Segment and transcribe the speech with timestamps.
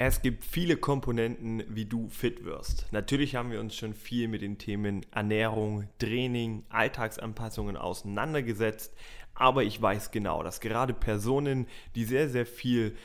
[0.00, 2.86] Es gibt viele Komponenten, wie du fit wirst.
[2.92, 8.96] Natürlich haben wir uns schon viel mit den Themen Ernährung, Training, Alltagsanpassungen auseinandergesetzt,
[9.34, 11.66] aber ich weiß genau, dass gerade Personen,
[11.96, 12.96] die sehr, sehr viel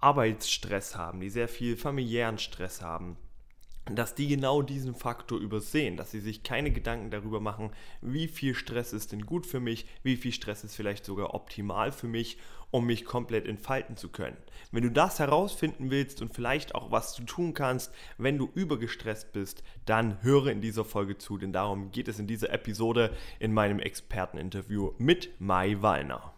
[0.00, 3.18] Arbeitsstress haben, die sehr viel familiären Stress haben,
[3.96, 7.70] dass die genau diesen Faktor übersehen, dass sie sich keine Gedanken darüber machen,
[8.00, 11.92] wie viel Stress ist denn gut für mich, wie viel Stress ist vielleicht sogar optimal
[11.92, 12.38] für mich,
[12.70, 14.36] um mich komplett entfalten zu können.
[14.72, 19.32] Wenn du das herausfinden willst und vielleicht auch was du tun kannst, wenn du übergestresst
[19.32, 23.54] bist, dann höre in dieser Folge zu, denn darum geht es in dieser Episode in
[23.54, 26.34] meinem Experteninterview mit Mai Wallner.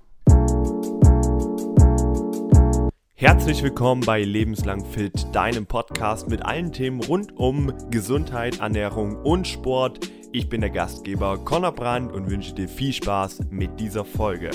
[3.21, 9.47] Herzlich willkommen bei Lebenslang Fit, deinem Podcast mit allen Themen rund um Gesundheit, Ernährung und
[9.47, 10.11] Sport.
[10.33, 14.49] Ich bin der Gastgeber Conor Brandt und wünsche dir viel Spaß mit dieser Folge.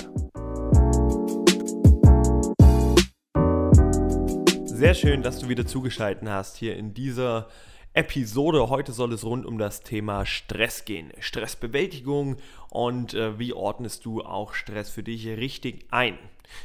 [4.63, 7.49] Sehr schön, dass du wieder zugeschaltet hast hier in dieser
[7.93, 8.67] Episode.
[8.69, 11.13] Heute soll es rund um das Thema Stress gehen.
[11.19, 12.37] Stressbewältigung
[12.71, 16.17] und äh, wie ordnest du auch Stress für dich richtig ein?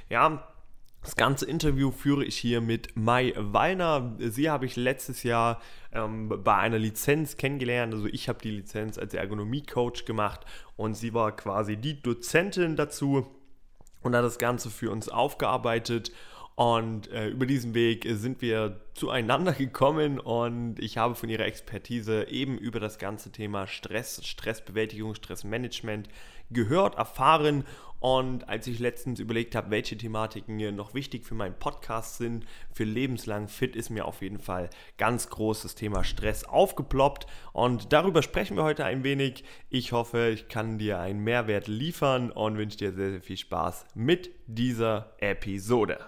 [0.09, 0.50] Ja,
[1.03, 4.17] das ganze Interview führe ich hier mit Mai Wallner.
[4.19, 5.61] Sie habe ich letztes Jahr
[5.93, 7.95] ähm, bei einer Lizenz kennengelernt.
[7.95, 10.45] Also ich habe die Lizenz als Ergonomie-Coach gemacht
[10.77, 13.27] und sie war quasi die Dozentin dazu
[14.03, 16.13] und hat das Ganze für uns aufgearbeitet.
[16.55, 22.29] Und äh, über diesen Weg sind wir zueinander gekommen und ich habe von ihrer Expertise
[22.29, 26.09] eben über das ganze Thema Stress, Stressbewältigung, Stressmanagement
[26.51, 27.65] gehört, erfahren
[28.01, 32.47] und als ich letztens überlegt habe, welche Thematiken hier noch wichtig für meinen Podcast sind,
[32.73, 37.27] für lebenslang fit, ist mir auf jeden Fall ganz groß das Thema Stress aufgeploppt.
[37.53, 39.45] Und darüber sprechen wir heute ein wenig.
[39.69, 43.87] Ich hoffe, ich kann dir einen Mehrwert liefern und wünsche dir sehr, sehr viel Spaß
[43.95, 45.99] mit dieser Episode.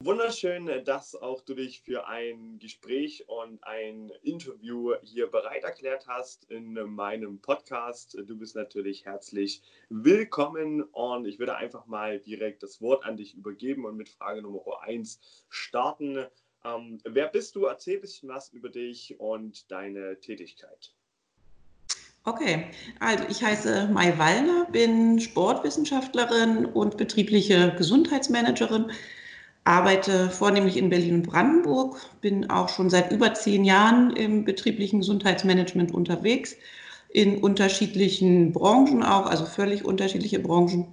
[0.00, 6.44] Wunderschön, dass auch du dich für ein Gespräch und ein Interview hier bereit erklärt hast
[6.44, 8.16] in meinem Podcast.
[8.26, 13.34] Du bist natürlich herzlich willkommen und ich würde einfach mal direkt das Wort an dich
[13.34, 15.18] übergeben und mit Frage Nummer 1
[15.48, 16.26] starten.
[16.64, 17.64] Ähm, wer bist du?
[17.64, 20.94] Erzähl ein bisschen was über dich und deine Tätigkeit.
[22.22, 22.66] Okay,
[23.00, 28.92] also ich heiße Mai Wallner, bin Sportwissenschaftlerin und betriebliche Gesundheitsmanagerin
[29.68, 35.00] arbeite vornehmlich in Berlin und Brandenburg, bin auch schon seit über zehn Jahren im betrieblichen
[35.00, 36.56] Gesundheitsmanagement unterwegs,
[37.10, 40.88] in unterschiedlichen Branchen auch, also völlig unterschiedliche Branchen.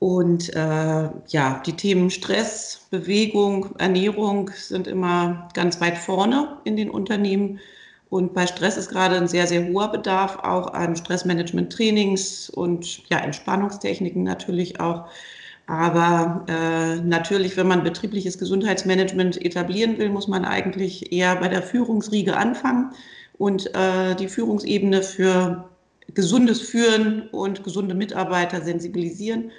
[0.00, 6.90] Und äh, ja, die Themen Stress, Bewegung, Ernährung sind immer ganz weit vorne in den
[6.90, 7.60] Unternehmen.
[8.10, 13.18] Und bei Stress ist gerade ein sehr, sehr hoher Bedarf auch an Stressmanagement-Trainings und ja,
[13.18, 15.06] Entspannungstechniken natürlich auch.
[15.66, 21.62] Aber äh, natürlich, wenn man betriebliches Gesundheitsmanagement etablieren will, muss man eigentlich eher bei der
[21.62, 22.92] Führungsriege anfangen
[23.38, 25.68] und äh, die Führungsebene für
[26.12, 29.50] gesundes Führen und gesunde Mitarbeiter sensibilisieren.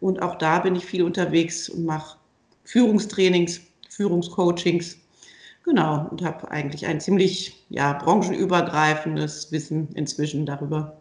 [0.00, 2.16] Und auch da bin ich viel unterwegs und mache
[2.64, 3.60] Führungstrainings,
[3.90, 4.96] Führungscoachings.
[5.64, 10.96] Genau, und habe eigentlich ein ziemlich ja, branchenübergreifendes Wissen inzwischen darüber.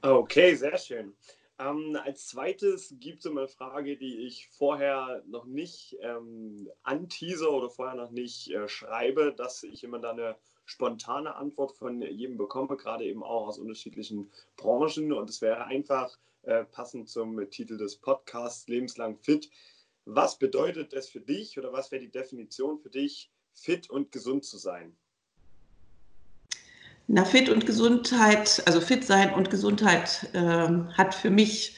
[0.00, 1.12] Okay, sehr schön.
[1.58, 7.70] Ähm, als zweites gibt es eine Frage, die ich vorher noch nicht ähm, anteaser oder
[7.70, 12.76] vorher noch nicht äh, schreibe, dass ich immer dann eine spontane Antwort von jedem bekomme,
[12.76, 15.12] gerade eben auch aus unterschiedlichen Branchen.
[15.12, 19.50] Und es wäre einfach äh, passend zum Titel des Podcasts Lebenslang Fit.
[20.04, 24.44] Was bedeutet es für dich oder was wäre die Definition für dich, fit und gesund
[24.44, 24.96] zu sein?
[27.08, 31.76] Na, fit und Gesundheit, also fit sein und Gesundheit äh, hat für mich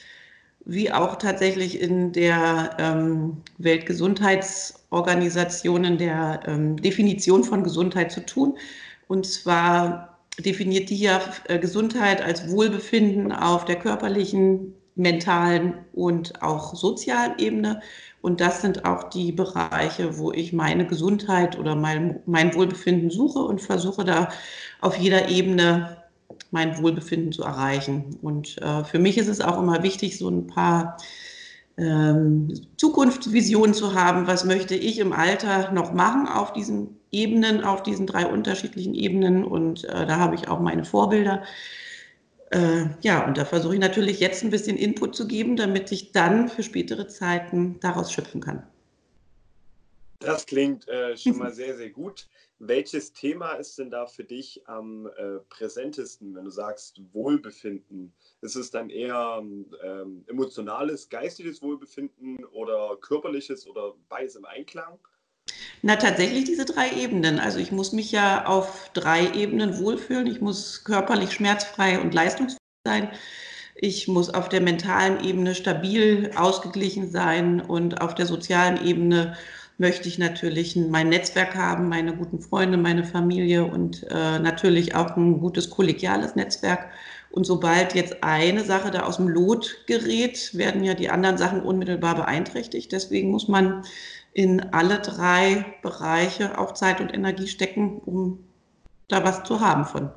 [0.65, 8.57] wie auch tatsächlich in der ähm, Weltgesundheitsorganisation in der ähm, Definition von Gesundheit zu tun.
[9.07, 16.75] Und zwar definiert die ja äh, Gesundheit als Wohlbefinden auf der körperlichen, mentalen und auch
[16.75, 17.81] sozialen Ebene.
[18.21, 23.39] Und das sind auch die Bereiche, wo ich meine Gesundheit oder mein, mein Wohlbefinden suche
[23.39, 24.29] und versuche da
[24.81, 25.97] auf jeder Ebene
[26.51, 28.17] mein Wohlbefinden zu erreichen.
[28.21, 30.97] Und äh, für mich ist es auch immer wichtig, so ein paar
[31.77, 34.27] ähm, Zukunftsvisionen zu haben.
[34.27, 39.43] Was möchte ich im Alter noch machen auf diesen Ebenen, auf diesen drei unterschiedlichen Ebenen?
[39.45, 41.43] Und äh, da habe ich auch meine Vorbilder.
[42.51, 46.11] Äh, ja, und da versuche ich natürlich jetzt ein bisschen Input zu geben, damit ich
[46.11, 48.63] dann für spätere Zeiten daraus schöpfen kann.
[50.19, 52.27] Das klingt äh, schon mal sehr, sehr gut.
[52.61, 58.13] Welches Thema ist denn da für dich am äh, präsentesten, wenn du sagst Wohlbefinden?
[58.41, 64.99] Ist es dann eher ähm, emotionales, geistiges Wohlbefinden oder körperliches oder beides im Einklang?
[65.81, 67.39] Na, tatsächlich diese drei Ebenen.
[67.39, 70.27] Also ich muss mich ja auf drei Ebenen wohlfühlen.
[70.27, 73.09] Ich muss körperlich schmerzfrei und leistungsfähig sein.
[73.75, 79.37] Ich muss auf der mentalen Ebene stabil, ausgeglichen sein und auf der sozialen Ebene
[79.77, 85.15] möchte ich natürlich mein Netzwerk haben, meine guten Freunde, meine Familie und äh, natürlich auch
[85.15, 86.89] ein gutes kollegiales Netzwerk.
[87.31, 91.61] Und sobald jetzt eine Sache da aus dem Lot gerät, werden ja die anderen Sachen
[91.61, 92.91] unmittelbar beeinträchtigt.
[92.91, 93.83] Deswegen muss man
[94.39, 98.47] in alle drei Bereiche auch Zeit und Energie stecken, um
[99.09, 100.11] da was zu haben von.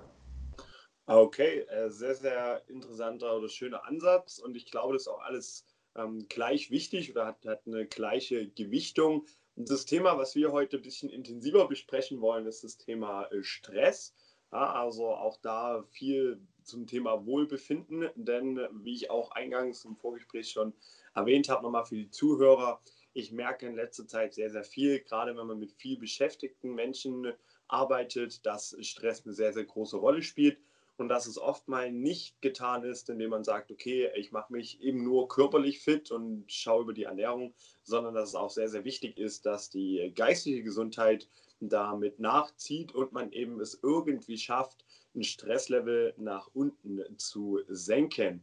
[1.06, 5.66] Okay, äh, sehr, sehr interessanter oder schöner Ansatz und ich glaube, das ist auch alles
[5.96, 9.26] ähm, gleich wichtig oder hat, hat eine gleiche Gewichtung.
[9.56, 13.42] Und das Thema, was wir heute ein bisschen intensiver besprechen wollen, ist das Thema äh,
[13.42, 14.14] Stress.
[14.52, 20.50] Ja, also auch da viel zum Thema Wohlbefinden, denn wie ich auch eingangs im Vorgespräch
[20.50, 20.74] schon
[21.12, 22.80] erwähnt habe, nochmal für die Zuhörer,
[23.14, 27.32] ich merke in letzter Zeit sehr, sehr viel, gerade wenn man mit viel beschäftigten Menschen
[27.68, 30.58] arbeitet, dass Stress eine sehr, sehr große Rolle spielt
[30.98, 34.80] und dass es oft mal nicht getan ist, indem man sagt, okay, ich mache mich
[34.82, 38.84] eben nur körperlich fit und schaue über die Ernährung, sondern dass es auch sehr, sehr
[38.84, 41.28] wichtig ist, dass die geistige Gesundheit
[41.60, 48.42] damit nachzieht und man eben es irgendwie schafft, ein Stresslevel nach unten zu senken.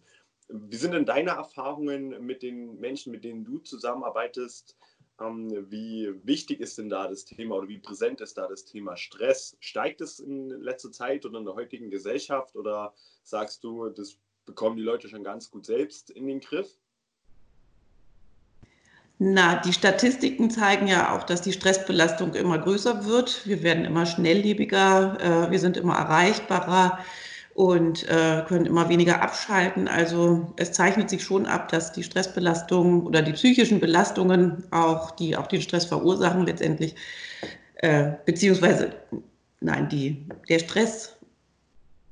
[0.50, 4.76] Wie sind denn deine Erfahrungen mit den Menschen, mit denen du zusammenarbeitest?
[5.22, 8.98] Ähm, wie wichtig ist denn da das Thema oder wie präsent ist da das Thema
[8.98, 9.56] Stress?
[9.60, 12.94] Steigt es in letzter Zeit oder in der heutigen Gesellschaft oder
[13.24, 16.80] sagst du, das bekommen die Leute schon ganz gut selbst in den Griff?
[19.20, 23.46] Na, die Statistiken zeigen ja auch, dass die Stressbelastung immer größer wird.
[23.46, 27.00] Wir werden immer schnelllebiger, äh, wir sind immer erreichbarer
[27.54, 29.88] und äh, können immer weniger abschalten.
[29.88, 35.36] Also es zeichnet sich schon ab, dass die Stressbelastung oder die psychischen Belastungen auch, die
[35.36, 36.96] auch den Stress verursachen letztendlich,
[37.76, 38.94] äh, beziehungsweise,
[39.60, 41.18] nein, die, der Stress,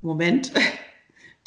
[0.00, 0.52] Moment,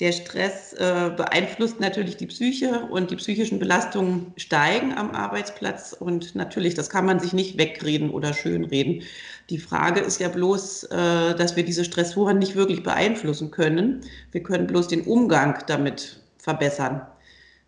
[0.01, 6.33] der Stress äh, beeinflusst natürlich die Psyche und die psychischen Belastungen steigen am Arbeitsplatz und
[6.33, 9.03] natürlich, das kann man sich nicht wegreden oder schönreden.
[9.51, 14.01] Die Frage ist ja bloß, äh, dass wir diese Stressoren nicht wirklich beeinflussen können.
[14.31, 17.06] Wir können bloß den Umgang damit verbessern.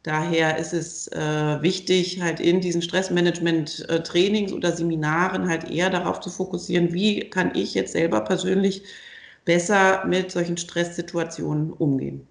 [0.02, 6.32] Daher ist es äh, wichtig, halt in diesen Stressmanagement-Trainings oder Seminaren halt eher darauf zu
[6.32, 8.82] fokussieren, wie kann ich jetzt selber persönlich
[9.46, 12.28] besser mit solchen Stresssituationen umgehen.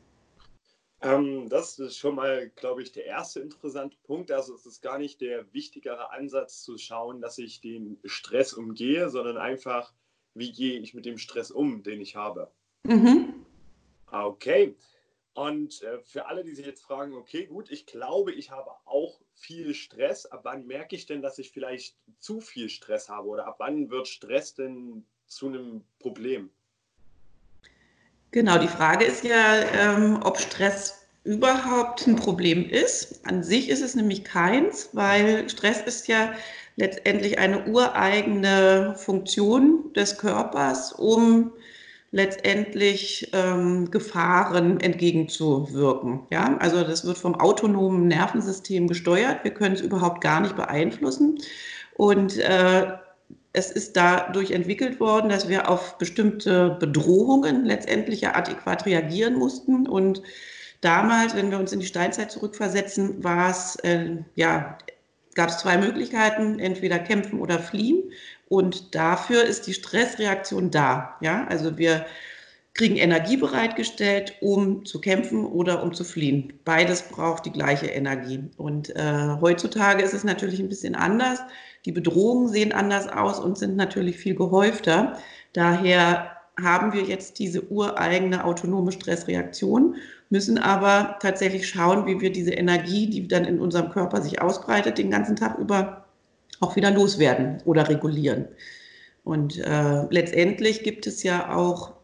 [1.02, 4.30] Ähm, das ist schon mal, glaube ich, der erste interessante Punkt.
[4.30, 9.10] Also es ist gar nicht der wichtigere Ansatz zu schauen, dass ich den Stress umgehe,
[9.10, 9.92] sondern einfach,
[10.34, 12.52] wie gehe ich mit dem Stress um, den ich habe.
[12.84, 13.44] Mhm.
[14.10, 14.76] Okay.
[15.34, 19.20] Und äh, für alle, die sich jetzt fragen, okay, gut, ich glaube, ich habe auch
[19.32, 20.26] viel Stress.
[20.26, 23.28] Ab wann merke ich denn, dass ich vielleicht zu viel Stress habe?
[23.28, 26.50] Oder ab wann wird Stress denn zu einem Problem?
[28.32, 33.20] Genau, die Frage ist ja, ähm, ob Stress überhaupt ein Problem ist.
[33.26, 36.32] An sich ist es nämlich keins, weil Stress ist ja
[36.76, 41.52] letztendlich eine ureigene Funktion des Körpers, um
[42.10, 46.20] letztendlich ähm, Gefahren entgegenzuwirken.
[46.30, 46.56] Ja?
[46.58, 49.44] Also das wird vom autonomen Nervensystem gesteuert.
[49.44, 51.38] Wir können es überhaupt gar nicht beeinflussen.
[51.94, 52.92] Und äh,
[53.52, 59.86] es ist dadurch entwickelt worden, dass wir auf bestimmte Bedrohungen letztendlich ja adäquat reagieren mussten.
[59.86, 60.22] Und
[60.80, 64.78] damals, wenn wir uns in die Steinzeit zurückversetzen, war es, äh, ja,
[65.34, 68.02] gab es zwei Möglichkeiten, entweder kämpfen oder fliehen.
[68.48, 71.16] Und dafür ist die Stressreaktion da.
[71.20, 72.06] Ja, also wir
[72.74, 76.54] kriegen Energie bereitgestellt, um zu kämpfen oder um zu fliehen.
[76.64, 78.44] Beides braucht die gleiche Energie.
[78.56, 81.40] Und äh, heutzutage ist es natürlich ein bisschen anders.
[81.84, 85.18] Die Bedrohungen sehen anders aus und sind natürlich viel gehäufter.
[85.52, 89.96] Daher haben wir jetzt diese ureigene autonome Stressreaktion,
[90.30, 94.98] müssen aber tatsächlich schauen, wie wir diese Energie, die dann in unserem Körper sich ausbreitet,
[94.98, 96.04] den ganzen Tag über
[96.60, 98.46] auch wieder loswerden oder regulieren.
[99.24, 101.94] Und äh, letztendlich gibt es ja auch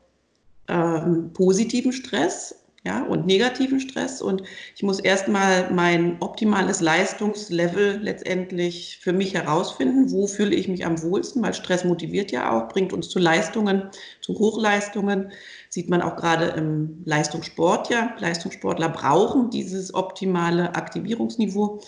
[0.68, 2.54] ähm, positiven Stress,
[2.88, 4.22] ja, und negativen Stress.
[4.22, 4.42] Und
[4.74, 10.10] ich muss erstmal mein optimales Leistungslevel letztendlich für mich herausfinden.
[10.10, 11.42] Wo fühle ich mich am wohlsten?
[11.42, 13.90] Weil Stress motiviert ja auch, bringt uns zu Leistungen,
[14.22, 15.32] zu Hochleistungen.
[15.68, 18.16] Sieht man auch gerade im Leistungssport ja.
[18.18, 21.82] Leistungssportler brauchen dieses optimale Aktivierungsniveau.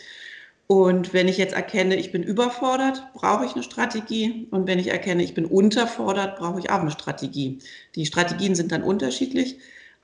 [0.66, 4.48] Und wenn ich jetzt erkenne, ich bin überfordert, brauche ich eine Strategie.
[4.50, 7.58] Und wenn ich erkenne, ich bin unterfordert, brauche ich auch eine Strategie.
[7.94, 9.56] Die Strategien sind dann unterschiedlich.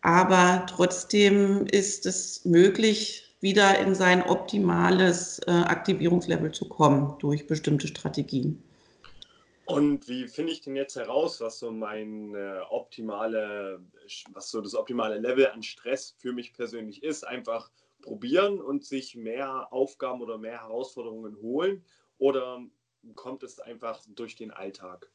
[0.03, 7.87] Aber trotzdem ist es möglich, wieder in sein optimales äh, Aktivierungslevel zu kommen durch bestimmte
[7.87, 8.63] Strategien.
[9.67, 13.81] Und wie finde ich denn jetzt heraus, was so mein äh, optimale,
[14.33, 17.27] was so das optimale Level an Stress für mich persönlich ist?
[17.27, 21.85] Einfach probieren und sich mehr Aufgaben oder mehr Herausforderungen holen?
[22.19, 22.65] Oder
[23.17, 25.11] kommt es einfach durch den Alltag?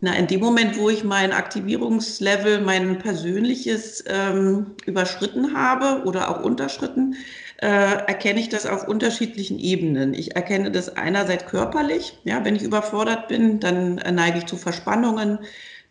[0.00, 6.44] Na, in dem Moment, wo ich mein Aktivierungslevel, mein persönliches ähm, überschritten habe oder auch
[6.44, 7.16] unterschritten,
[7.62, 10.12] äh, erkenne ich das auf unterschiedlichen Ebenen.
[10.12, 12.18] Ich erkenne das einerseits körperlich.
[12.24, 15.38] Ja, wenn ich überfordert bin, dann neige ich zu Verspannungen.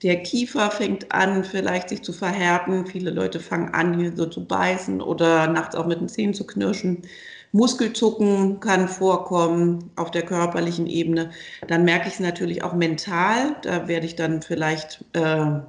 [0.03, 2.85] Der Kiefer fängt an, vielleicht sich zu verhärten.
[2.85, 6.45] Viele Leute fangen an, hier so zu beißen oder nachts auch mit den Zähnen zu
[6.45, 7.01] knirschen.
[7.55, 11.31] Muskelzucken kann vorkommen auf der körperlichen Ebene.
[11.69, 13.55] Dann merke ich es natürlich auch mental.
[13.62, 15.21] Da werde ich dann vielleicht äh,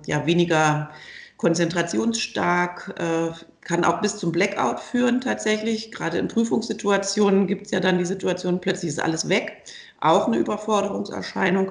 [0.07, 0.91] ja, weniger
[1.37, 5.93] konzentrationsstark, äh, kann auch bis zum Blackout führen tatsächlich.
[5.93, 9.63] Gerade in Prüfungssituationen gibt es ja dann die Situation, plötzlich ist alles weg.
[10.01, 11.71] Auch eine Überforderungserscheinung.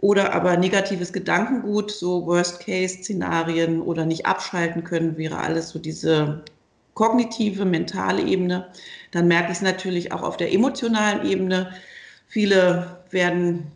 [0.00, 6.42] Oder aber negatives Gedankengut, so Worst-Case-Szenarien oder nicht abschalten können, wäre alles so diese
[6.94, 8.68] kognitive, mentale Ebene.
[9.10, 11.72] Dann merke ich es natürlich auch auf der emotionalen Ebene.
[12.26, 13.72] Viele werden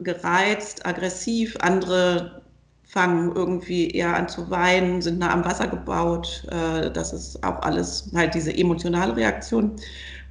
[0.00, 2.42] gereizt, aggressiv, andere
[2.84, 6.46] fangen irgendwie eher an zu weinen, sind nah am Wasser gebaut.
[6.50, 9.72] Äh, das ist auch alles halt diese emotionale Reaktion.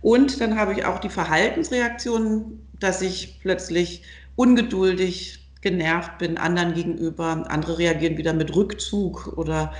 [0.01, 4.03] Und dann habe ich auch die Verhaltensreaktion, dass ich plötzlich
[4.36, 7.43] ungeduldig, genervt bin anderen gegenüber.
[7.50, 9.74] Andere reagieren wieder mit Rückzug oder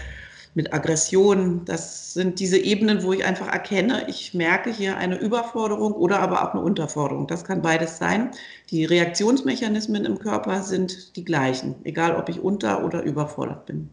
[0.56, 1.64] mit Aggression.
[1.66, 6.44] Das sind diese Ebenen, wo ich einfach erkenne, ich merke hier eine Überforderung oder aber
[6.44, 7.28] auch eine Unterforderung.
[7.28, 8.32] Das kann beides sein.
[8.72, 13.90] Die Reaktionsmechanismen im Körper sind die gleichen, egal ob ich unter- oder überfordert bin.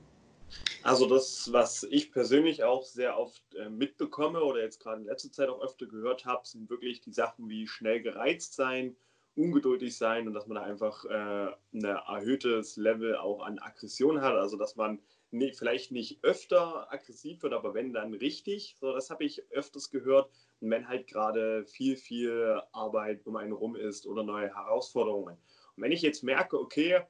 [0.85, 5.31] Also das, was ich persönlich auch sehr oft äh, mitbekomme oder jetzt gerade in letzter
[5.31, 8.97] Zeit auch öfter gehört habe, sind wirklich die Sachen wie schnell gereizt sein,
[9.37, 14.35] ungeduldig sein und dass man da einfach äh, ein erhöhtes Level auch an Aggression hat.
[14.35, 14.99] Also dass man
[15.33, 18.77] nee, vielleicht nicht öfter aggressiv wird, aber wenn dann richtig.
[18.79, 20.31] So, das habe ich öfters gehört.
[20.61, 25.37] Und wenn halt gerade viel, viel Arbeit um einen rum ist oder neue Herausforderungen.
[25.77, 27.01] Und wenn ich jetzt merke, okay,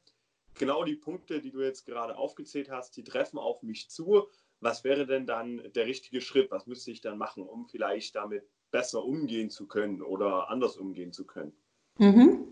[0.54, 4.28] genau die Punkte, die du jetzt gerade aufgezählt hast, die treffen auf mich zu,
[4.60, 6.50] was wäre denn dann der richtige Schritt?
[6.52, 11.12] Was müsste ich dann machen, um vielleicht damit besser umgehen zu können oder anders umgehen
[11.12, 11.52] zu können?
[11.98, 12.46] Mhm.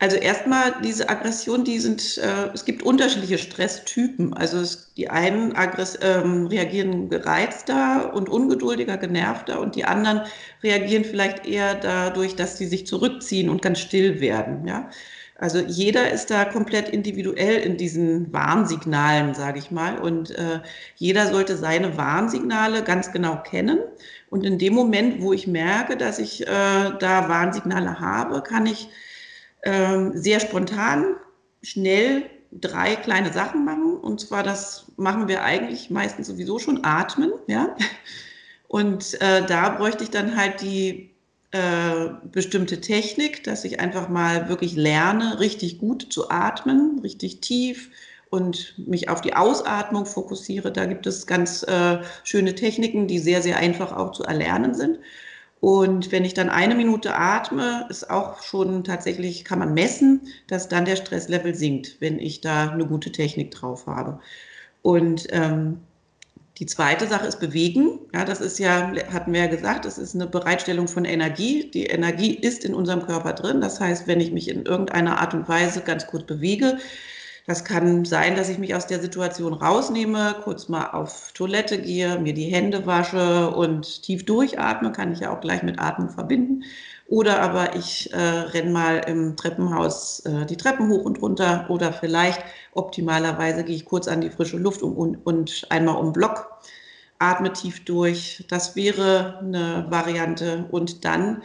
[0.00, 4.32] Also erstmal diese Aggression, die sind, äh, es gibt unterschiedliche Stresstypen.
[4.32, 5.54] Also es, die einen
[6.02, 10.22] ähm, reagieren gereizter und ungeduldiger, genervter und die anderen
[10.62, 14.66] reagieren vielleicht eher dadurch, dass sie sich zurückziehen und ganz still werden.
[14.68, 14.88] Ja?
[15.40, 19.98] Also jeder ist da komplett individuell in diesen Warnsignalen, sage ich mal.
[19.98, 20.60] Und äh,
[20.96, 23.78] jeder sollte seine Warnsignale ganz genau kennen.
[24.30, 26.46] Und in dem Moment, wo ich merke, dass ich äh,
[26.98, 28.88] da Warnsignale habe, kann ich
[29.62, 31.14] äh, sehr spontan,
[31.62, 33.96] schnell drei kleine Sachen machen.
[33.96, 37.30] Und zwar, das machen wir eigentlich meistens sowieso schon, atmen.
[37.46, 37.76] Ja?
[38.66, 41.14] Und äh, da bräuchte ich dann halt die
[41.50, 47.90] äh, bestimmte Technik, dass ich einfach mal wirklich lerne, richtig gut zu atmen, richtig tief
[48.30, 50.70] und mich auf die Ausatmung fokussiere.
[50.72, 54.98] Da gibt es ganz äh, schöne Techniken, die sehr, sehr einfach auch zu erlernen sind.
[55.60, 60.68] Und wenn ich dann eine Minute atme, ist auch schon tatsächlich, kann man messen, dass
[60.68, 64.20] dann der Stresslevel sinkt, wenn ich da eine gute Technik drauf habe.
[64.82, 65.80] Und ähm,
[66.58, 68.00] die zweite Sache ist Bewegen.
[68.12, 71.70] Ja, das ist ja, hatten wir ja gesagt, das ist eine Bereitstellung von Energie.
[71.70, 73.60] Die Energie ist in unserem Körper drin.
[73.60, 76.78] Das heißt, wenn ich mich in irgendeiner Art und Weise ganz kurz bewege,
[77.46, 82.18] das kann sein, dass ich mich aus der Situation rausnehme, kurz mal auf Toilette gehe,
[82.18, 86.64] mir die Hände wasche und tief durchatme, kann ich ja auch gleich mit Atmen verbinden.
[87.08, 91.64] Oder aber ich äh, renne mal im Treppenhaus äh, die Treppen hoch und runter.
[91.70, 92.42] Oder vielleicht
[92.74, 96.50] optimalerweise gehe ich kurz an die frische Luft um, und, und einmal um Block,
[97.18, 98.44] atme tief durch.
[98.48, 100.66] Das wäre eine Variante.
[100.70, 101.42] Und dann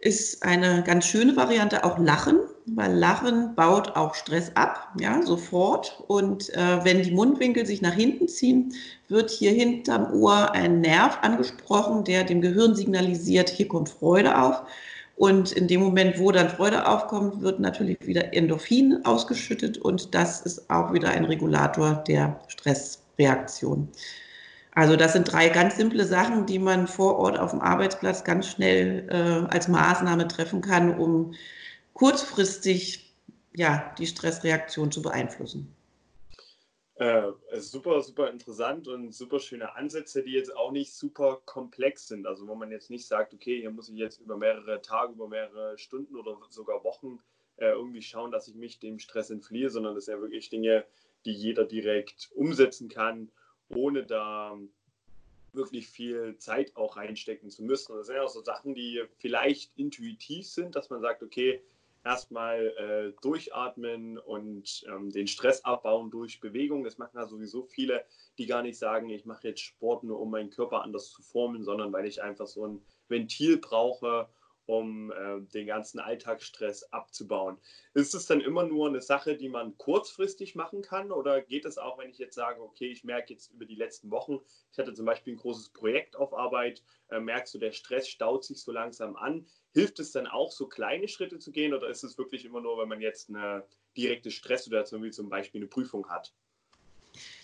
[0.00, 6.02] ist eine ganz schöne Variante auch Lachen, weil Lachen baut auch Stress ab, ja, sofort.
[6.08, 8.72] Und äh, wenn die Mundwinkel sich nach hinten ziehen,
[9.08, 14.62] wird hier hinterm Ohr ein Nerv angesprochen, der dem Gehirn signalisiert, hier kommt Freude auf.
[15.16, 20.40] Und in dem Moment, wo dann Freude aufkommt, wird natürlich wieder Endorphin ausgeschüttet und das
[20.40, 23.88] ist auch wieder ein Regulator der Stressreaktion.
[24.74, 28.48] Also das sind drei ganz simple Sachen, die man vor Ort auf dem Arbeitsplatz ganz
[28.48, 31.34] schnell äh, als Maßnahme treffen kann, um
[31.92, 33.14] kurzfristig
[33.54, 35.73] ja, die Stressreaktion zu beeinflussen.
[36.96, 42.26] Äh, super, super interessant und super schöne Ansätze, die jetzt auch nicht super komplex sind.
[42.26, 45.26] Also wo man jetzt nicht sagt, okay, hier muss ich jetzt über mehrere Tage, über
[45.26, 47.18] mehrere Stunden oder sogar Wochen
[47.56, 50.84] äh, irgendwie schauen, dass ich mich dem Stress entfliehe, sondern das sind ja wirklich Dinge,
[51.24, 53.30] die jeder direkt umsetzen kann,
[53.68, 54.56] ohne da
[55.52, 57.96] wirklich viel Zeit auch reinstecken zu müssen.
[57.96, 61.60] das sind ja auch so Sachen, die vielleicht intuitiv sind, dass man sagt, okay,
[62.04, 66.84] erstmal äh, durchatmen und ähm, den Stress abbauen durch Bewegung.
[66.84, 68.04] Das machen ja sowieso viele,
[68.38, 71.64] die gar nicht sagen, ich mache jetzt Sport nur, um meinen Körper anders zu formen,
[71.64, 74.28] sondern weil ich einfach so ein Ventil brauche,
[74.66, 77.58] um äh, den ganzen Alltagsstress abzubauen.
[77.92, 81.78] Ist es dann immer nur eine Sache, die man kurzfristig machen kann oder geht es
[81.78, 84.40] auch, wenn ich jetzt sage, okay, ich merke jetzt über die letzten Wochen,
[84.72, 88.44] ich hatte zum Beispiel ein großes Projekt auf Arbeit, äh, merkst du, der Stress staut
[88.44, 89.46] sich so langsam an.
[89.74, 92.78] Hilft es dann auch, so kleine Schritte zu gehen oder ist es wirklich immer nur,
[92.78, 93.64] wenn man jetzt eine
[93.96, 96.32] direkte Stresssituation wie zum Beispiel eine Prüfung hat?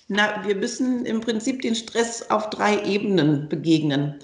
[0.06, 4.20] Na, wir müssen im Prinzip den Stress auf drei Ebenen begegnen.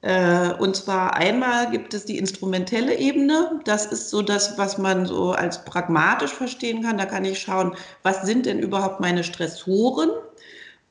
[0.00, 3.60] Äh, und zwar einmal gibt es die instrumentelle Ebene.
[3.64, 6.98] Das ist so das, was man so als pragmatisch verstehen kann.
[6.98, 10.10] Da kann ich schauen, was sind denn überhaupt meine Stressoren?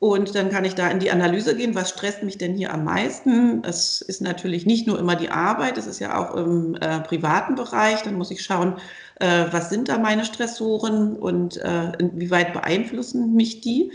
[0.04, 2.84] Und dann kann ich da in die Analyse gehen, was stresst mich denn hier am
[2.84, 3.64] meisten?
[3.64, 7.56] Es ist natürlich nicht nur immer die Arbeit, es ist ja auch im äh, privaten
[7.56, 8.02] Bereich.
[8.02, 8.76] Dann muss ich schauen,
[9.22, 13.94] äh, was sind da meine Stressoren und äh, inwieweit beeinflussen mich die?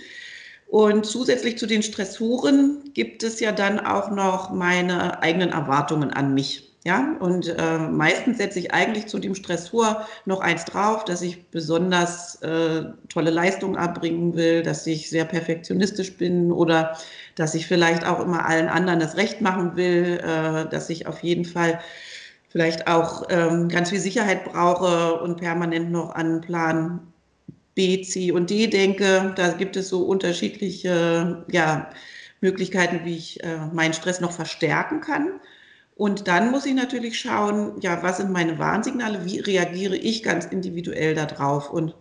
[0.67, 6.33] Und zusätzlich zu den Stressoren gibt es ja dann auch noch meine eigenen Erwartungen an
[6.33, 6.68] mich.
[6.89, 11.51] Ja, und äh, meistens setze ich eigentlich zu dem Stressor noch eins drauf, dass ich
[11.51, 16.97] besonders äh, tolle Leistungen erbringen will, dass ich sehr perfektionistisch bin oder
[17.35, 21.23] dass ich vielleicht auch immer allen anderen das Recht machen will, äh, dass ich auf
[21.23, 21.79] jeden Fall
[22.49, 27.01] vielleicht auch ähm, ganz viel Sicherheit brauche und permanent noch an Plan
[27.75, 29.35] B, C und D denke.
[29.37, 31.91] Da gibt es so unterschiedliche ja,
[32.41, 35.39] Möglichkeiten, wie ich äh, meinen Stress noch verstärken kann.
[35.99, 40.45] Und dann muss ich natürlich schauen, ja, was sind meine Warnsignale, wie reagiere ich ganz
[40.47, 41.71] individuell darauf.
[41.71, 41.93] Und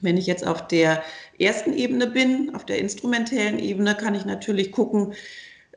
[0.00, 1.02] wenn ich jetzt auf der
[1.38, 5.12] ersten Ebene bin, auf der instrumentellen Ebene, kann ich natürlich gucken,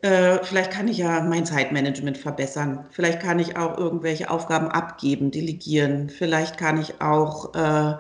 [0.02, 2.86] äh, vielleicht kann ich ja mein Zeitmanagement verbessern.
[2.92, 6.10] Vielleicht kann ich auch irgendwelche Aufgaben abgeben, delegieren.
[6.10, 7.96] Vielleicht kann ich auch äh,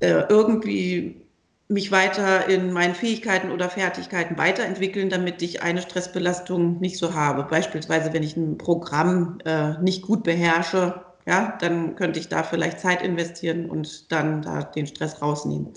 [0.00, 1.21] äh, irgendwie
[1.68, 7.44] mich weiter in meinen Fähigkeiten oder Fertigkeiten weiterentwickeln, damit ich eine Stressbelastung nicht so habe.
[7.44, 12.80] Beispielsweise, wenn ich ein Programm äh, nicht gut beherrsche, ja, dann könnte ich da vielleicht
[12.80, 15.72] Zeit investieren und dann da den Stress rausnehmen.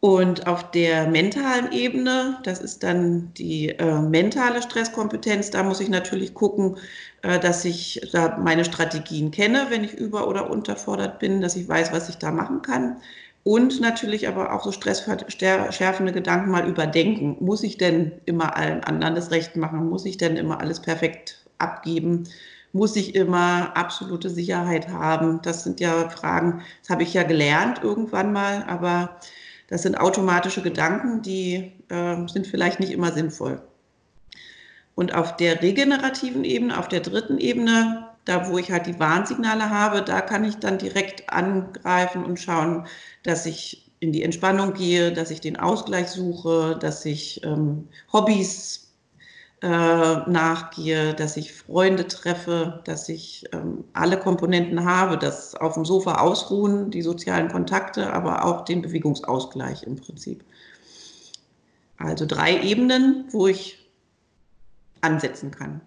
[0.00, 5.88] Und auf der mentalen Ebene, das ist dann die äh, mentale Stresskompetenz, da muss ich
[5.88, 6.76] natürlich gucken,
[7.22, 11.66] äh, dass ich da meine Strategien kenne, wenn ich über- oder unterfordert bin, dass ich
[11.66, 12.98] weiß, was ich da machen kann.
[13.46, 17.36] Und natürlich aber auch so stressschärfende Gedanken mal überdenken.
[17.38, 19.88] Muss ich denn immer allen anderen das Recht machen?
[19.88, 22.24] Muss ich denn immer alles perfekt abgeben?
[22.72, 25.42] Muss ich immer absolute Sicherheit haben?
[25.42, 29.20] Das sind ja Fragen, das habe ich ja gelernt irgendwann mal, aber
[29.68, 33.62] das sind automatische Gedanken, die äh, sind vielleicht nicht immer sinnvoll.
[34.96, 39.70] Und auf der regenerativen Ebene, auf der dritten Ebene, da wo ich halt die Warnsignale
[39.70, 42.86] habe, da kann ich dann direkt angreifen und schauen,
[43.22, 48.92] dass ich in die Entspannung gehe, dass ich den Ausgleich suche, dass ich ähm, Hobbys
[49.62, 55.84] äh, nachgehe, dass ich Freunde treffe, dass ich ähm, alle Komponenten habe, das auf dem
[55.84, 60.44] Sofa ausruhen, die sozialen Kontakte, aber auch den Bewegungsausgleich im Prinzip.
[61.96, 63.88] Also drei Ebenen, wo ich
[65.00, 65.80] ansetzen kann.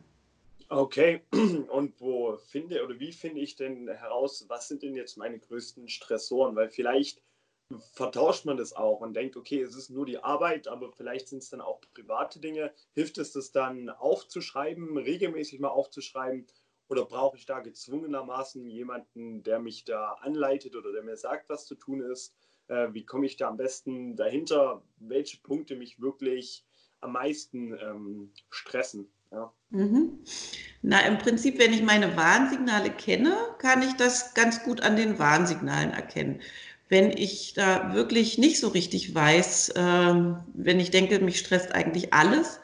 [0.72, 1.24] Okay,
[1.70, 5.90] und wo finde oder wie finde ich denn heraus, was sind denn jetzt meine größten
[5.90, 6.56] Stressoren?
[6.56, 7.24] Weil vielleicht
[7.94, 11.40] vertauscht man das auch und denkt, okay, es ist nur die Arbeit, aber vielleicht sind
[11.40, 12.72] es dann auch private Dinge.
[12.94, 16.46] Hilft es das dann aufzuschreiben, regelmäßig mal aufzuschreiben?
[16.88, 21.66] Oder brauche ich da gezwungenermaßen jemanden, der mich da anleitet oder der mir sagt, was
[21.66, 22.36] zu tun ist?
[22.68, 24.84] Äh, wie komme ich da am besten dahinter?
[24.98, 26.66] Welche Punkte mich wirklich
[27.02, 29.12] am meisten ähm, stressen?
[29.32, 29.54] Ja.
[29.70, 30.20] Mhm.
[30.82, 35.20] Na, im Prinzip, wenn ich meine Warnsignale kenne, kann ich das ganz gut an den
[35.20, 36.42] Warnsignalen erkennen
[36.90, 40.14] wenn ich da wirklich nicht so richtig weiß, äh,
[40.54, 42.60] wenn ich denke, mich stresst eigentlich alles,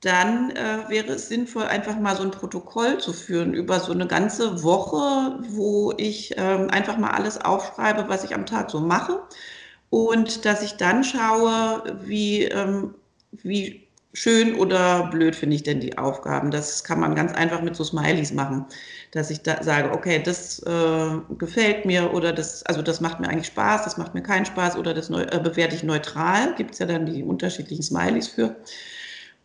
[0.00, 4.06] dann äh, wäre es sinnvoll, einfach mal so ein Protokoll zu führen über so eine
[4.06, 9.22] ganze Woche, wo ich äh, einfach mal alles aufschreibe, was ich am Tag so mache.
[9.90, 12.94] Und dass ich dann schaue, wie, ähm,
[13.32, 13.83] wie
[14.14, 16.50] schön oder blöd finde ich denn die Aufgaben?
[16.50, 18.64] Das kann man ganz einfach mit so Smileys machen,
[19.10, 23.28] dass ich da sage, okay, das äh, gefällt mir oder das, also das macht mir
[23.28, 26.54] eigentlich Spaß, das macht mir keinen Spaß oder das neu, äh, bewerte ich neutral.
[26.54, 28.56] Gibt es ja dann die unterschiedlichen Smileys für.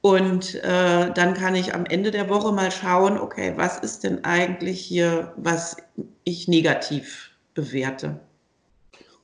[0.02, 4.24] Und äh, dann kann ich am Ende der Woche mal schauen, okay, was ist denn
[4.24, 5.76] eigentlich hier, was
[6.24, 8.20] ich negativ bewerte.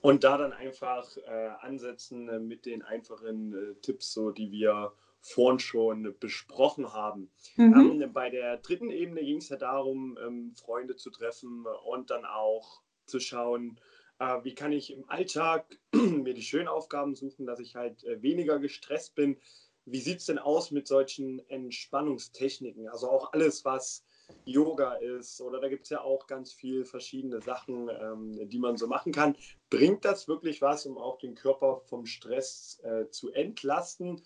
[0.01, 4.91] Und da dann einfach äh, ansetzen äh, mit den einfachen äh, Tipps, so die wir
[5.25, 7.31] vorhin schon besprochen haben.
[7.55, 8.01] Mhm.
[8.01, 12.25] Ähm, bei der dritten Ebene ging es ja darum, ähm, Freunde zu treffen und dann
[12.25, 13.79] auch zu schauen,
[14.19, 18.21] äh, wie kann ich im Alltag mir die schönen Aufgaben suchen, dass ich halt äh,
[18.21, 19.37] weniger gestresst bin.
[19.85, 22.87] Wie sieht es denn aus mit solchen Entspannungstechniken?
[22.89, 24.05] Also auch alles, was
[24.45, 28.77] Yoga ist oder da gibt es ja auch ganz viele verschiedene Sachen, ähm, die man
[28.77, 29.35] so machen kann.
[29.69, 34.21] Bringt das wirklich was, um auch den Körper vom Stress äh, zu entlasten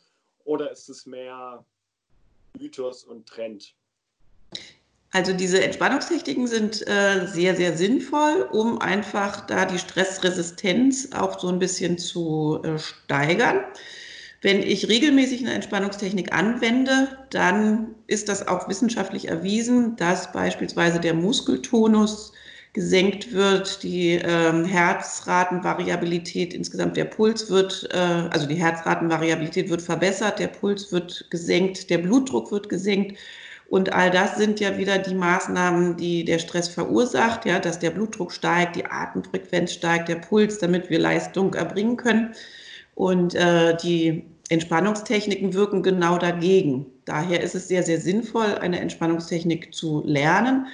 [0.49, 1.63] oder ist es mehr
[2.57, 3.75] Mythos und Trend?
[5.11, 11.49] Also diese Entspannungstechniken sind äh, sehr, sehr sinnvoll, um einfach da die Stressresistenz auch so
[11.49, 13.63] ein bisschen zu äh, steigern.
[14.41, 21.13] Wenn ich regelmäßig eine Entspannungstechnik anwende, dann ist das auch wissenschaftlich erwiesen, dass beispielsweise der
[21.13, 22.33] Muskeltonus
[22.79, 30.39] gesenkt wird, die ähm, Herzratenvariabilität insgesamt, der Puls wird, äh, also die Herzratenvariabilität wird verbessert,
[30.39, 33.17] der Puls wird gesenkt, der Blutdruck wird gesenkt
[33.67, 37.91] und all das sind ja wieder die Maßnahmen, die der Stress verursacht, ja, dass der
[37.91, 42.33] Blutdruck steigt, die Atemfrequenz steigt, der Puls, damit wir Leistung erbringen können.
[42.95, 46.85] Und äh, die Entspannungstechniken wirken genau dagegen.
[47.03, 50.67] Daher ist es sehr, sehr sinnvoll, eine Entspannungstechnik zu lernen.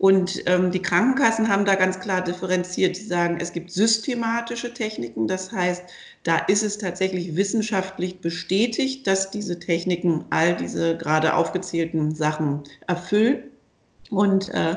[0.00, 2.96] Und ähm, die Krankenkassen haben da ganz klar differenziert.
[2.96, 5.28] Die sagen, es gibt systematische Techniken.
[5.28, 5.84] Das heißt,
[6.22, 13.42] da ist es tatsächlich wissenschaftlich bestätigt, dass diese Techniken all diese gerade aufgezählten Sachen erfüllen.
[14.08, 14.76] Und äh,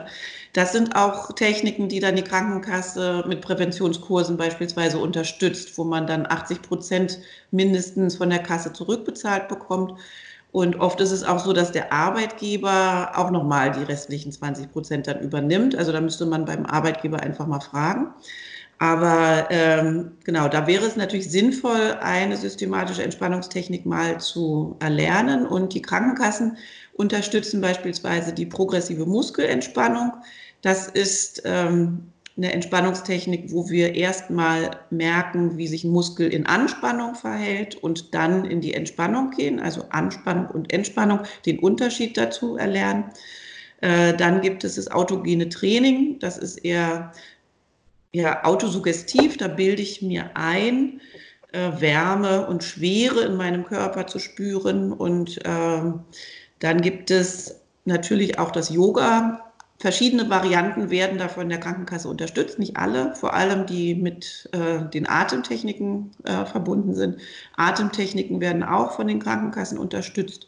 [0.52, 6.26] das sind auch Techniken, die dann die Krankenkasse mit Präventionskursen beispielsweise unterstützt, wo man dann
[6.26, 9.98] 80 Prozent mindestens von der Kasse zurückbezahlt bekommt.
[10.54, 15.08] Und oft ist es auch so, dass der Arbeitgeber auch nochmal die restlichen 20 Prozent
[15.08, 15.76] dann übernimmt.
[15.76, 18.14] Also da müsste man beim Arbeitgeber einfach mal fragen.
[18.78, 25.48] Aber ähm, genau, da wäre es natürlich sinnvoll, eine systematische Entspannungstechnik mal zu erlernen.
[25.48, 26.58] Und die Krankenkassen
[26.94, 30.12] unterstützen beispielsweise die progressive Muskelentspannung.
[30.62, 37.14] Das ist ähm, eine Entspannungstechnik, wo wir erstmal merken, wie sich ein Muskel in Anspannung
[37.16, 43.06] verhält und dann in die Entspannung gehen, also Anspannung und Entspannung, den Unterschied dazu erlernen.
[43.82, 47.12] Äh, dann gibt es das autogene Training, das ist eher
[48.14, 51.02] ja, autosuggestiv, da bilde ich mir ein,
[51.54, 54.92] äh, Wärme und Schwere in meinem Körper zu spüren.
[54.92, 56.02] Und ähm,
[56.60, 59.43] dann gibt es natürlich auch das Yoga,
[59.84, 64.90] Verschiedene Varianten werden da von der Krankenkasse unterstützt, nicht alle, vor allem die mit äh,
[64.90, 67.18] den Atemtechniken äh, verbunden sind.
[67.58, 70.48] Atemtechniken werden auch von den Krankenkassen unterstützt.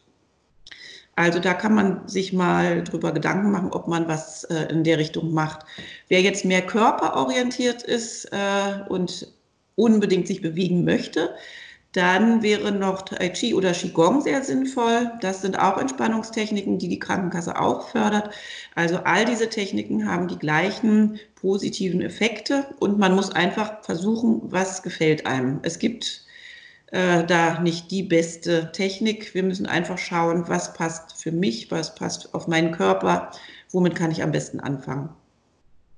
[1.16, 4.96] Also da kann man sich mal drüber Gedanken machen, ob man was äh, in der
[4.96, 5.66] Richtung macht.
[6.08, 9.30] Wer jetzt mehr körperorientiert ist äh, und
[9.74, 11.34] unbedingt sich bewegen möchte,
[11.96, 15.10] dann wäre noch Tai Chi oder Qigong sehr sinnvoll.
[15.22, 18.30] Das sind auch Entspannungstechniken, die die Krankenkasse auch fördert.
[18.74, 24.82] Also all diese Techniken haben die gleichen positiven Effekte und man muss einfach versuchen, was
[24.82, 25.60] gefällt einem.
[25.62, 26.26] Es gibt
[26.88, 29.34] äh, da nicht die beste Technik.
[29.34, 33.30] Wir müssen einfach schauen, was passt für mich, was passt auf meinen Körper,
[33.70, 35.08] womit kann ich am besten anfangen.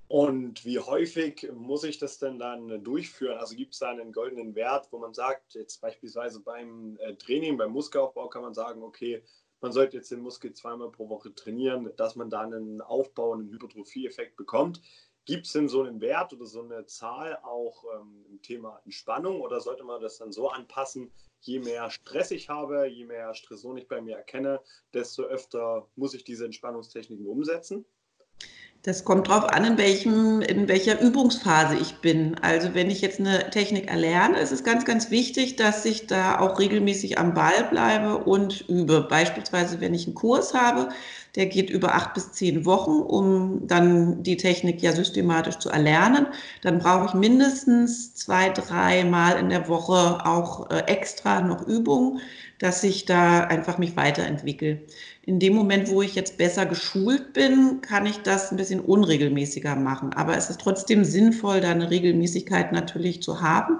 [0.08, 3.36] Und wie häufig muss ich das denn dann durchführen?
[3.36, 7.58] Also gibt es da einen goldenen Wert, wo man sagt, jetzt beispielsweise beim äh, Training,
[7.58, 9.22] beim Muskelaufbau kann man sagen, okay,
[9.60, 13.50] man sollte jetzt den Muskel zweimal pro Woche trainieren, dass man da einen Aufbau, einen
[13.50, 14.80] Hypertrophie-Effekt bekommt.
[15.26, 19.42] Gibt es denn so einen Wert oder so eine Zahl auch ähm, im Thema Entspannung
[19.42, 23.76] oder sollte man das dann so anpassen, je mehr Stress ich habe, je mehr Stressoren
[23.76, 24.62] ich bei mir erkenne,
[24.94, 27.84] desto öfter muss ich diese Entspannungstechniken umsetzen?
[28.82, 32.36] Das kommt darauf an, in, welchem, in welcher Übungsphase ich bin.
[32.42, 36.38] Also wenn ich jetzt eine Technik erlerne, ist es ganz, ganz wichtig, dass ich da
[36.38, 39.02] auch regelmäßig am Ball bleibe und übe.
[39.02, 40.90] Beispielsweise, wenn ich einen Kurs habe,
[41.38, 46.26] der geht über acht bis zehn Wochen, um dann die Technik ja systematisch zu erlernen.
[46.62, 52.18] Dann brauche ich mindestens zwei, drei Mal in der Woche auch äh, extra noch Übungen,
[52.58, 54.80] dass ich da einfach mich weiterentwickle.
[55.22, 59.76] In dem Moment, wo ich jetzt besser geschult bin, kann ich das ein bisschen unregelmäßiger
[59.76, 60.12] machen.
[60.14, 63.78] Aber es ist trotzdem sinnvoll, da eine Regelmäßigkeit natürlich zu haben.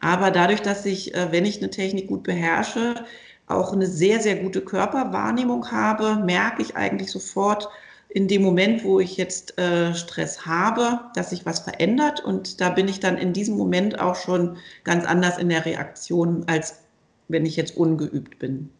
[0.00, 3.04] Aber dadurch, dass ich, äh, wenn ich eine Technik gut beherrsche,
[3.48, 7.68] auch eine sehr, sehr gute Körperwahrnehmung habe, merke ich eigentlich sofort
[8.08, 12.24] in dem Moment, wo ich jetzt äh, Stress habe, dass sich was verändert.
[12.24, 16.44] Und da bin ich dann in diesem Moment auch schon ganz anders in der Reaktion,
[16.48, 16.82] als
[17.28, 18.70] wenn ich jetzt ungeübt bin.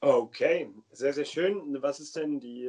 [0.00, 1.80] Okay, sehr, sehr schön.
[1.82, 2.68] Was ist denn die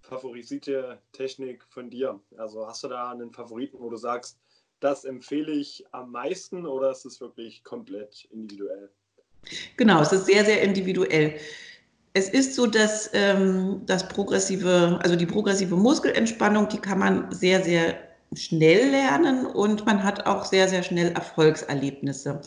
[0.00, 2.20] favorisierte Technik von dir?
[2.36, 4.38] Also hast du da einen Favoriten, wo du sagst,
[4.80, 8.90] das empfehle ich am meisten oder ist es wirklich komplett individuell?
[9.76, 11.34] Genau, es ist sehr, sehr individuell.
[12.14, 17.62] Es ist so, dass ähm, das progressive, also die progressive Muskelentspannung, die kann man sehr,
[17.62, 17.94] sehr
[18.34, 22.40] schnell lernen und man hat auch sehr, sehr schnell Erfolgserlebnisse.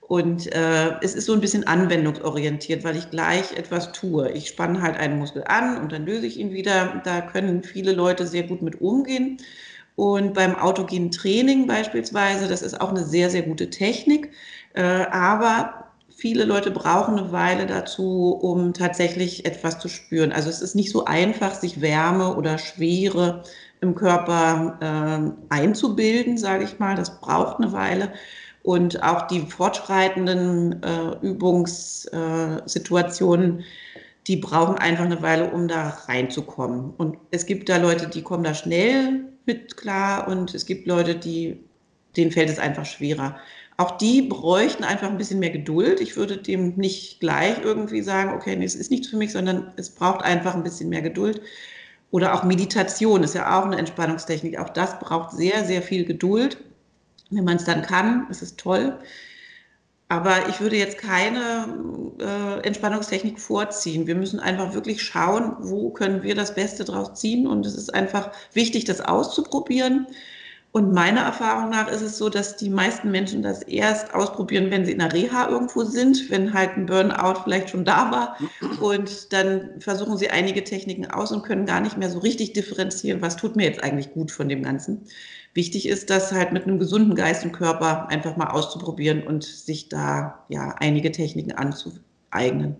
[0.00, 4.30] Und äh, es ist so ein bisschen anwendungsorientiert, weil ich gleich etwas tue.
[4.32, 7.00] Ich spanne halt einen Muskel an und dann löse ich ihn wieder.
[7.04, 9.36] Da können viele Leute sehr gut mit umgehen.
[9.94, 14.32] Und beim autogenen Training beispielsweise, das ist auch eine sehr, sehr gute Technik.
[14.74, 15.79] Äh, aber
[16.20, 20.32] viele Leute brauchen eine Weile dazu, um tatsächlich etwas zu spüren.
[20.32, 23.42] Also es ist nicht so einfach, sich Wärme oder Schwere
[23.80, 26.94] im Körper äh, einzubilden, sage ich mal.
[26.94, 28.12] Das braucht eine Weile.
[28.62, 33.64] Und auch die fortschreitenden äh, Übungssituationen,
[34.26, 36.92] die brauchen einfach eine Weile, um da reinzukommen.
[36.98, 41.14] Und es gibt da Leute, die kommen da schnell mit klar und es gibt Leute,
[41.14, 41.64] die,
[42.18, 43.36] denen fällt es einfach schwerer.
[43.80, 46.02] Auch die bräuchten einfach ein bisschen mehr Geduld.
[46.02, 49.72] Ich würde dem nicht gleich irgendwie sagen, okay, nee, es ist nichts für mich, sondern
[49.76, 51.40] es braucht einfach ein bisschen mehr Geduld.
[52.10, 54.58] Oder auch Meditation ist ja auch eine Entspannungstechnik.
[54.58, 56.58] Auch das braucht sehr, sehr viel Geduld.
[57.30, 58.98] Wenn man es dann kann, ist es toll.
[60.08, 61.74] Aber ich würde jetzt keine
[62.20, 64.06] äh, Entspannungstechnik vorziehen.
[64.06, 67.46] Wir müssen einfach wirklich schauen, wo können wir das Beste draus ziehen.
[67.46, 70.06] Und es ist einfach wichtig, das auszuprobieren.
[70.72, 74.84] Und meiner Erfahrung nach ist es so, dass die meisten Menschen das erst ausprobieren, wenn
[74.84, 78.36] sie in der Reha irgendwo sind, wenn halt ein Burnout vielleicht schon da war.
[78.80, 83.20] Und dann versuchen sie einige Techniken aus und können gar nicht mehr so richtig differenzieren,
[83.20, 85.06] was tut mir jetzt eigentlich gut von dem Ganzen.
[85.54, 89.88] Wichtig ist, das halt mit einem gesunden Geist und Körper einfach mal auszuprobieren und sich
[89.88, 92.76] da ja einige Techniken anzueignen.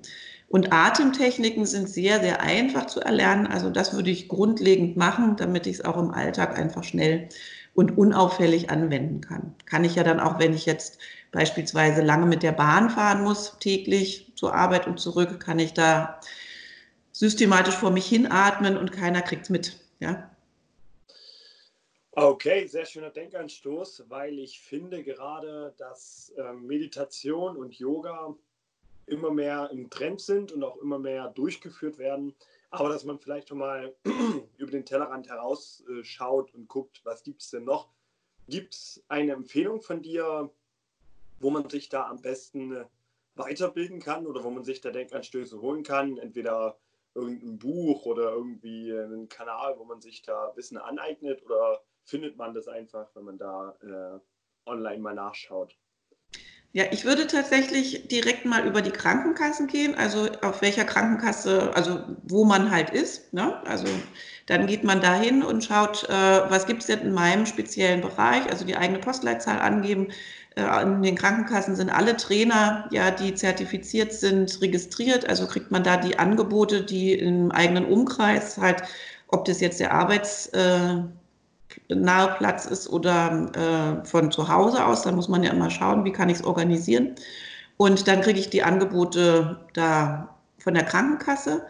[0.47, 3.47] Und Atemtechniken sind sehr, sehr einfach zu erlernen.
[3.47, 7.29] Also das würde ich grundlegend machen, damit ich es auch im Alltag einfach schnell
[7.81, 9.55] und unauffällig anwenden kann.
[9.65, 10.99] Kann ich ja dann auch, wenn ich jetzt
[11.33, 16.21] beispielsweise lange mit der Bahn fahren muss, täglich zur Arbeit und zurück, kann ich da
[17.13, 19.81] systematisch vor mich hinatmen und keiner kriegt es mit.
[19.99, 20.31] Ja?
[22.13, 28.35] Okay, sehr schöner Denkanstoß, weil ich finde gerade, dass äh, Meditation und Yoga
[29.11, 32.35] immer mehr im Trend sind und auch immer mehr durchgeführt werden
[32.71, 33.95] aber dass man vielleicht schon mal
[34.57, 37.89] über den Tellerrand herausschaut und guckt, was gibt es denn noch.
[38.49, 40.51] Gibt es eine Empfehlung von dir,
[41.41, 42.85] wo man sich da am besten
[43.35, 46.19] weiterbilden kann oder wo man sich da Denkanstöße holen kann?
[46.19, 46.79] Entweder
[47.15, 52.55] irgendein Buch oder irgendwie einen Kanal, wo man sich da Wissen aneignet oder findet man
[52.55, 55.77] das einfach, wenn man da äh, online mal nachschaut?
[56.73, 62.05] Ja, ich würde tatsächlich direkt mal über die Krankenkassen gehen, also auf welcher Krankenkasse, also
[62.23, 63.33] wo man halt ist.
[63.33, 63.61] Ne?
[63.67, 63.87] Also
[64.47, 68.49] dann geht man dahin und schaut, äh, was gibt es denn in meinem speziellen Bereich,
[68.49, 70.09] also die eigene Postleitzahl angeben.
[70.55, 75.29] Äh, in den Krankenkassen sind alle Trainer, ja, die zertifiziert sind, registriert.
[75.29, 78.83] Also kriegt man da die Angebote, die im eigenen Umkreis halt,
[79.27, 80.47] ob das jetzt der Arbeits...
[80.49, 81.03] Äh,
[81.89, 83.51] nahe Platz ist oder
[84.03, 85.03] äh, von zu Hause aus.
[85.03, 87.15] Da muss man ja immer schauen, wie kann ich es organisieren.
[87.77, 91.63] Und dann kriege ich die Angebote da von der Krankenkasse.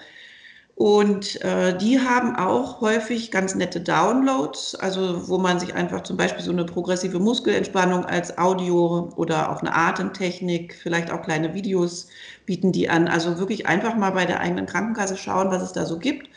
[0.75, 6.17] Und äh, die haben auch häufig ganz nette Downloads, also wo man sich einfach zum
[6.17, 12.09] Beispiel so eine progressive Muskelentspannung als Audio oder auch eine Atemtechnik, vielleicht auch kleine Videos
[12.47, 13.09] bieten die an.
[13.09, 16.31] Also wirklich einfach mal bei der eigenen Krankenkasse schauen, was es da so gibt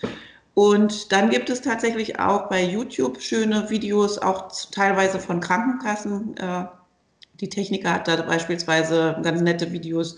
[0.53, 6.37] und dann gibt es tatsächlich auch bei YouTube schöne Videos, auch teilweise von Krankenkassen.
[6.37, 6.65] Äh,
[7.39, 10.15] die Techniker hat da beispielsweise ganz nette Videos,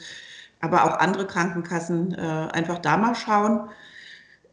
[0.59, 3.69] aber auch andere Krankenkassen äh, einfach da mal schauen.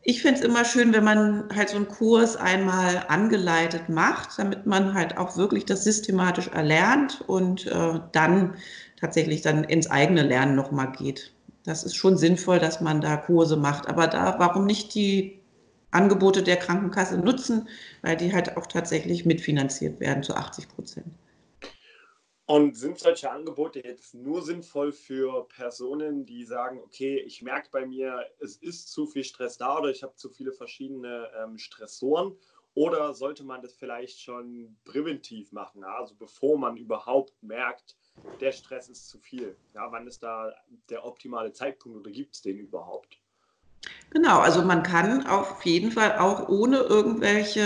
[0.05, 4.67] Ich finde es immer schön, wenn man halt so einen Kurs einmal angeleitet macht, damit
[4.67, 8.55] man halt auch wirklich das systematisch erlernt und äh, dann
[9.01, 11.33] tatsächlich dann ins eigene Lernen nochmal geht.
[11.65, 13.89] Das ist schon sinnvoll, dass man da Kurse macht.
[13.89, 15.42] Aber da, warum nicht die
[15.93, 17.69] Angebote der Krankenkasse nutzen,
[18.03, 21.07] weil die halt auch tatsächlich mitfinanziert werden zu 80 Prozent.
[22.47, 27.87] Und sind solche Angebote jetzt nur sinnvoll für Personen, die sagen, okay, ich merke bei
[27.87, 32.37] mir, es ist zu viel Stress da oder ich habe zu viele verschiedene ähm, Stressoren?
[32.75, 37.97] Oder sollte man das vielleicht schon präventiv machen, also bevor man überhaupt merkt,
[38.41, 39.57] der Stress ist zu viel?
[39.75, 40.53] Ja, wann ist da
[40.89, 43.22] der optimale Zeitpunkt oder gibt es den überhaupt?
[44.11, 47.61] Genau, also man kann auf jeden Fall auch ohne irgendwelche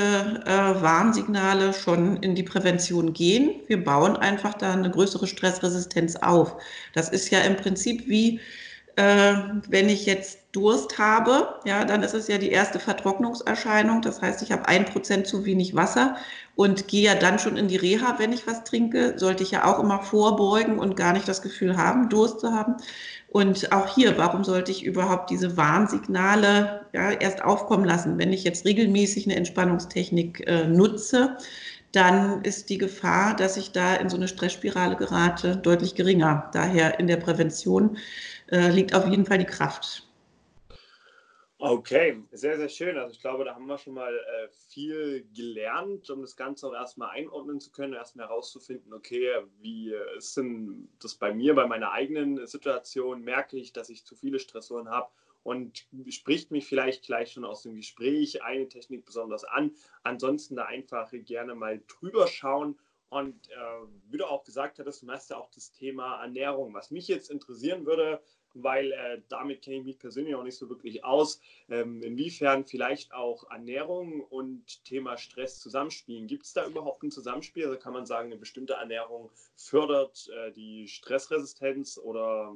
[0.46, 3.62] äh, Warnsignale schon in die Prävention gehen.
[3.66, 6.56] Wir bauen einfach da eine größere Stressresistenz auf.
[6.94, 8.40] Das ist ja im Prinzip wie
[8.96, 9.36] Äh,
[9.70, 14.00] wenn ich jetzt Durst habe, ja, dann ist es ja die erste Vertrocknungserscheinung.
[14.00, 16.16] Das heißt, ich habe ein Prozent zu wenig Wasser
[16.54, 19.18] und gehe ja dann schon in die Reha, wenn ich was trinke.
[19.18, 22.76] Sollte ich ja auch immer vorbeugen und gar nicht das Gefühl haben, Durst zu haben.
[23.28, 28.16] Und auch hier, warum sollte ich überhaupt diese Warnsignale ja, erst aufkommen lassen?
[28.16, 31.36] Wenn ich jetzt regelmäßig eine Entspannungstechnik äh, nutze,
[31.92, 36.48] dann ist die Gefahr, dass ich da in so eine Stressspirale gerate, deutlich geringer.
[36.54, 37.98] Daher in der Prävention
[38.50, 40.05] äh, liegt auf jeden Fall die Kraft.
[41.58, 42.98] Okay, sehr, sehr schön.
[42.98, 46.74] Also ich glaube, da haben wir schon mal äh, viel gelernt, um das Ganze auch
[46.74, 51.92] erstmal einordnen zu können, erstmal herauszufinden, okay, wie ist denn das bei mir, bei meiner
[51.92, 55.10] eigenen Situation, merke ich, dass ich zu viele Stressoren habe
[55.44, 59.72] und spricht mich vielleicht gleich schon aus dem Gespräch eine Technik besonders an.
[60.02, 62.78] Ansonsten da einfach gerne mal drüber schauen.
[63.08, 63.54] Und äh,
[64.10, 66.74] wie du auch gesagt hattest, du machst ja auch das Thema Ernährung.
[66.74, 68.20] Was mich jetzt interessieren würde,
[68.62, 71.40] weil äh, damit kenne ich mich persönlich auch nicht so wirklich aus.
[71.68, 76.26] Ähm, inwiefern vielleicht auch Ernährung und Thema Stress zusammenspielen?
[76.26, 77.66] Gibt es da überhaupt ein Zusammenspiel?
[77.66, 82.54] Also kann man sagen, eine bestimmte Ernährung fördert äh, die Stressresistenz oder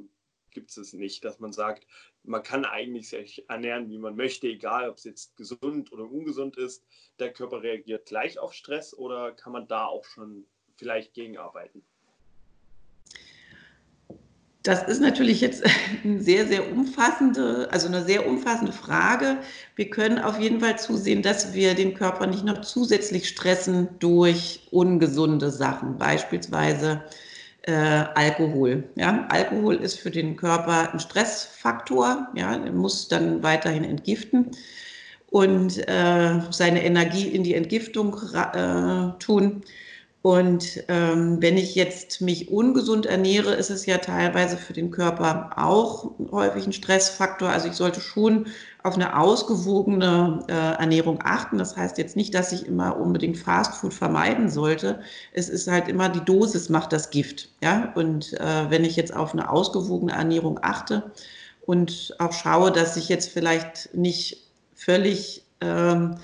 [0.50, 1.86] gibt es nicht, dass man sagt,
[2.22, 6.56] man kann eigentlich sich ernähren, wie man möchte, egal ob es jetzt gesund oder ungesund
[6.56, 6.84] ist.
[7.18, 11.84] Der Körper reagiert gleich auf Stress oder kann man da auch schon vielleicht gegenarbeiten?
[14.62, 15.64] Das ist natürlich jetzt
[16.04, 19.38] eine sehr, sehr umfassende, also eine sehr umfassende Frage.
[19.74, 24.66] Wir können auf jeden Fall zusehen, dass wir den Körper nicht noch zusätzlich stressen durch
[24.70, 27.02] ungesunde Sachen, beispielsweise
[27.62, 28.84] äh, Alkohol.
[28.96, 29.26] Ja?
[29.30, 32.52] Alkohol ist für den Körper ein Stressfaktor, ja?
[32.52, 34.50] er muss dann weiterhin entgiften
[35.30, 39.62] und äh, seine Energie in die Entgiftung äh, tun.
[40.22, 45.52] Und ähm, wenn ich jetzt mich ungesund ernähre, ist es ja teilweise für den Körper
[45.56, 47.48] auch häufig ein Stressfaktor.
[47.48, 48.46] Also ich sollte schon
[48.82, 51.56] auf eine ausgewogene äh, Ernährung achten.
[51.56, 55.00] Das heißt jetzt nicht, dass ich immer unbedingt Fastfood vermeiden sollte.
[55.32, 57.48] Es ist halt immer die Dosis macht das Gift.
[57.62, 57.90] Ja?
[57.94, 61.12] Und äh, wenn ich jetzt auf eine ausgewogene Ernährung achte
[61.64, 66.16] und auch schaue, dass ich jetzt vielleicht nicht völlig ähm,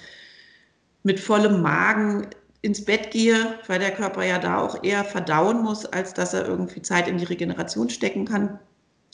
[1.02, 2.26] mit vollem Magen
[2.66, 6.46] ins Bett gehe, weil der Körper ja da auch eher verdauen muss, als dass er
[6.46, 8.58] irgendwie Zeit in die Regeneration stecken kann,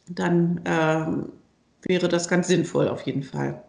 [0.09, 1.33] dann ähm,
[1.83, 3.63] wäre das ganz sinnvoll auf jeden Fall.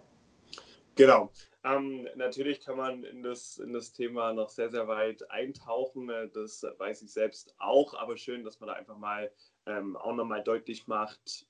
[0.96, 1.30] Genau.
[1.66, 6.10] Ähm, natürlich kann man in das, in das Thema noch sehr, sehr weit eintauchen.
[6.34, 9.32] Das weiß ich selbst auch, aber schön, dass man da einfach mal
[9.66, 11.46] ähm, auch nochmal deutlich macht,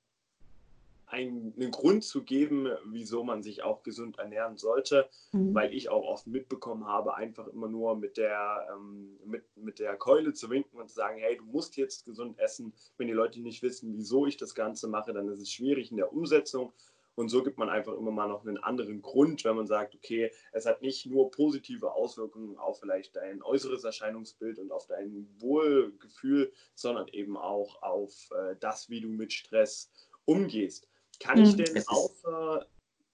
[1.13, 5.53] einen, einen Grund zu geben, wieso man sich auch gesund ernähren sollte, mhm.
[5.53, 9.95] weil ich auch oft mitbekommen habe, einfach immer nur mit der, ähm, mit, mit der
[9.95, 12.73] Keule zu winken und zu sagen, hey, du musst jetzt gesund essen.
[12.97, 15.97] Wenn die Leute nicht wissen, wieso ich das Ganze mache, dann ist es schwierig in
[15.97, 16.73] der Umsetzung.
[17.15, 20.31] Und so gibt man einfach immer mal noch einen anderen Grund, wenn man sagt, okay,
[20.51, 26.51] es hat nicht nur positive Auswirkungen auf vielleicht dein äußeres Erscheinungsbild und auf dein Wohlgefühl,
[26.73, 29.91] sondern eben auch auf äh, das, wie du mit Stress
[30.25, 30.87] umgehst.
[31.23, 32.65] Kann ich hm, denn außer.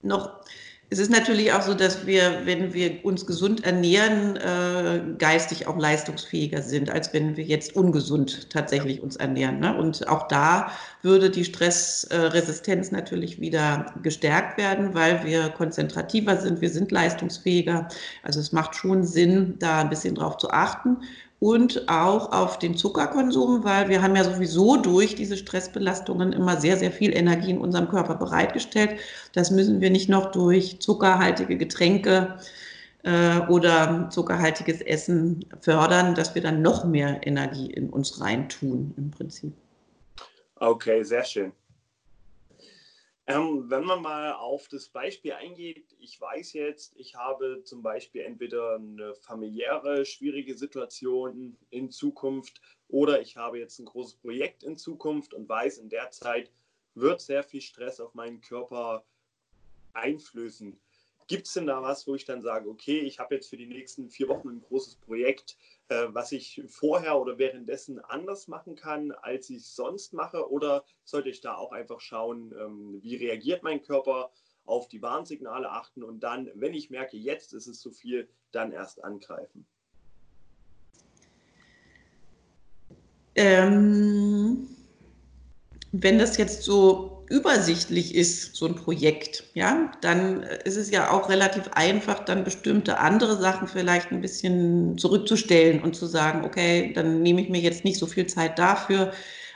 [0.01, 0.41] Noch,
[0.91, 5.77] es ist natürlich auch so, dass wir, wenn wir uns gesund ernähren, äh, geistig auch
[5.77, 9.59] leistungsfähiger sind, als wenn wir jetzt ungesund tatsächlich uns ernähren.
[9.59, 9.77] Ne?
[9.77, 10.71] Und auch da
[11.03, 17.87] würde die Stressresistenz natürlich wieder gestärkt werden, weil wir konzentrativer sind, wir sind leistungsfähiger.
[18.23, 20.97] Also es macht schon Sinn, da ein bisschen drauf zu achten
[21.39, 26.77] und auch auf den Zuckerkonsum, weil wir haben ja sowieso durch diese Stressbelastungen immer sehr,
[26.77, 28.99] sehr viel Energie in unserem Körper bereitgestellt.
[29.33, 32.37] Das müssen wir nicht noch durch zuckerhaltige Getränke
[33.03, 39.11] äh, oder zuckerhaltiges Essen fördern, dass wir dann noch mehr Energie in uns reintun im
[39.11, 39.53] Prinzip.
[40.55, 41.53] Okay, sehr schön.
[43.29, 48.23] Ähm, wenn man mal auf das Beispiel eingeht, ich weiß jetzt, ich habe zum Beispiel
[48.23, 54.77] entweder eine familiäre schwierige Situation in Zukunft oder ich habe jetzt ein großes Projekt in
[54.77, 56.51] Zukunft und weiß, in der Zeit
[56.95, 59.05] wird sehr viel Stress auf meinen Körper
[59.93, 60.79] einflößen.
[61.27, 63.67] Gibt es denn da was, wo ich dann sage, okay, ich habe jetzt für die
[63.67, 65.55] nächsten vier Wochen ein großes Projekt,
[65.89, 70.49] was ich vorher oder währenddessen anders machen kann, als ich sonst mache?
[70.49, 74.31] Oder sollte ich da auch einfach schauen, ähm, wie reagiert mein Körper,
[74.65, 78.71] auf die Warnsignale achten und dann, wenn ich merke, jetzt ist es zu viel, dann
[78.71, 79.65] erst angreifen?
[83.35, 84.67] Ähm,
[85.91, 91.29] wenn das jetzt so übersichtlich ist, so ein Projekt, ja, dann ist es ja auch
[91.29, 97.21] relativ einfach, dann bestimmte andere Sachen vielleicht ein bisschen zurückzustellen und zu sagen, okay, dann
[97.21, 99.11] nehme ich mir jetzt nicht so viel Zeit dafür,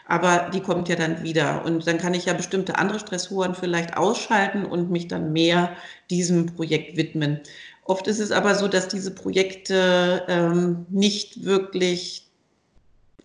[0.07, 1.65] aber die kommt ja dann wieder.
[1.65, 5.75] Und dann kann ich ja bestimmte andere Stressoren vielleicht ausschalten und mich dann mehr
[6.11, 7.39] diesem Projekt widmen.
[7.85, 12.23] Oft ist es aber so, dass diese Projekte ähm, nicht wirklich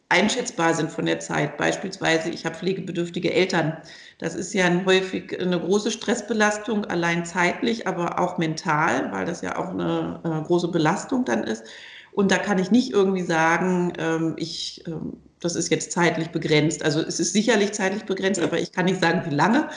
[0.09, 1.57] einschätzbar sind von der Zeit.
[1.57, 3.77] Beispielsweise, ich habe pflegebedürftige Eltern.
[4.19, 9.59] Das ist ja häufig eine große Stressbelastung, allein zeitlich, aber auch mental, weil das ja
[9.59, 11.65] auch eine äh, große Belastung dann ist.
[12.13, 16.83] Und da kann ich nicht irgendwie sagen, ähm, ich, ähm, das ist jetzt zeitlich begrenzt.
[16.83, 19.69] Also es ist sicherlich zeitlich begrenzt, aber ich kann nicht sagen, wie lange.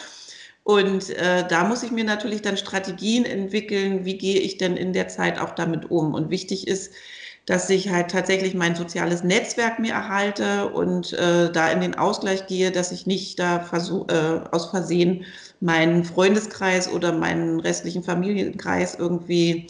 [0.63, 4.93] Und äh, da muss ich mir natürlich dann Strategien entwickeln, wie gehe ich denn in
[4.93, 6.13] der Zeit auch damit um.
[6.13, 6.93] Und wichtig ist,
[7.45, 12.47] dass ich halt tatsächlich mein soziales Netzwerk mir erhalte und äh, da in den Ausgleich
[12.47, 15.25] gehe, dass ich nicht da versuch, äh, aus Versehen
[15.59, 19.67] meinen Freundeskreis oder meinen restlichen Familienkreis irgendwie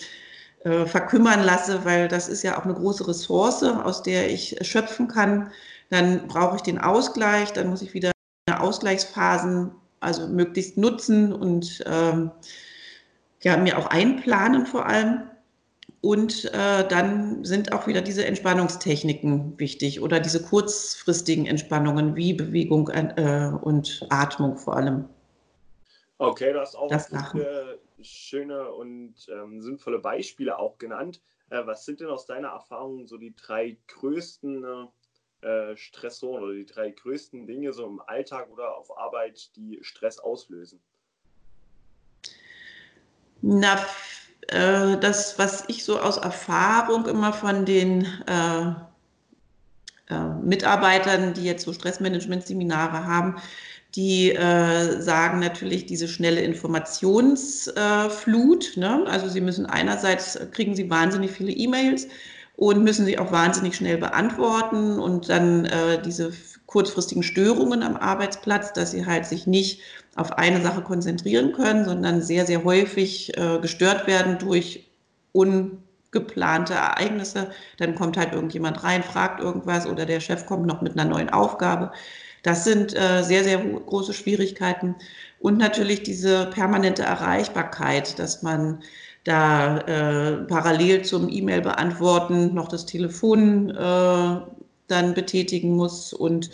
[0.63, 5.07] äh, verkümmern lasse, weil das ist ja auch eine große Ressource, aus der ich schöpfen
[5.07, 5.51] kann.
[5.89, 8.11] Dann brauche ich den Ausgleich, dann muss ich wieder
[8.49, 12.31] Ausgleichsphasen also möglichst nutzen und ähm,
[13.43, 15.30] ja, mir auch einplanen vor allem.
[16.01, 22.89] Und äh, dann sind auch wieder diese Entspannungstechniken wichtig oder diese kurzfristigen Entspannungen wie Bewegung
[22.89, 25.07] äh, und Atmung vor allem.
[26.17, 31.21] Okay, du hast auch das viele schöne und ähm, sinnvolle Beispiele auch genannt.
[31.51, 34.87] Äh, was sind denn aus deiner Erfahrung so die drei größten
[35.41, 40.17] äh, Stressoren oder die drei größten Dinge so im Alltag oder auf Arbeit, die Stress
[40.19, 40.79] auslösen?
[43.41, 43.83] Na,
[44.51, 48.67] äh, das, was ich so aus Erfahrung immer von den äh,
[50.13, 53.37] äh, Mitarbeitern, die jetzt so Stressmanagement-Seminare haben,
[53.95, 58.77] die äh, sagen natürlich diese schnelle Informationsflut.
[58.77, 59.03] Ne?
[59.07, 62.07] Also sie müssen einerseits kriegen sie wahnsinnig viele E-Mails
[62.61, 66.31] und müssen sie auch wahnsinnig schnell beantworten und dann äh, diese
[66.67, 69.81] kurzfristigen Störungen am Arbeitsplatz, dass sie halt sich nicht
[70.15, 74.91] auf eine Sache konzentrieren können, sondern sehr, sehr häufig äh, gestört werden durch
[75.31, 77.49] ungeplante Ereignisse.
[77.77, 81.31] Dann kommt halt irgendjemand rein, fragt irgendwas oder der Chef kommt noch mit einer neuen
[81.31, 81.91] Aufgabe.
[82.43, 84.93] Das sind äh, sehr, sehr große Schwierigkeiten.
[85.39, 88.83] Und natürlich diese permanente Erreichbarkeit, dass man
[89.23, 94.41] da äh, parallel zum E-Mail beantworten noch das Telefon äh,
[94.87, 96.49] dann betätigen muss und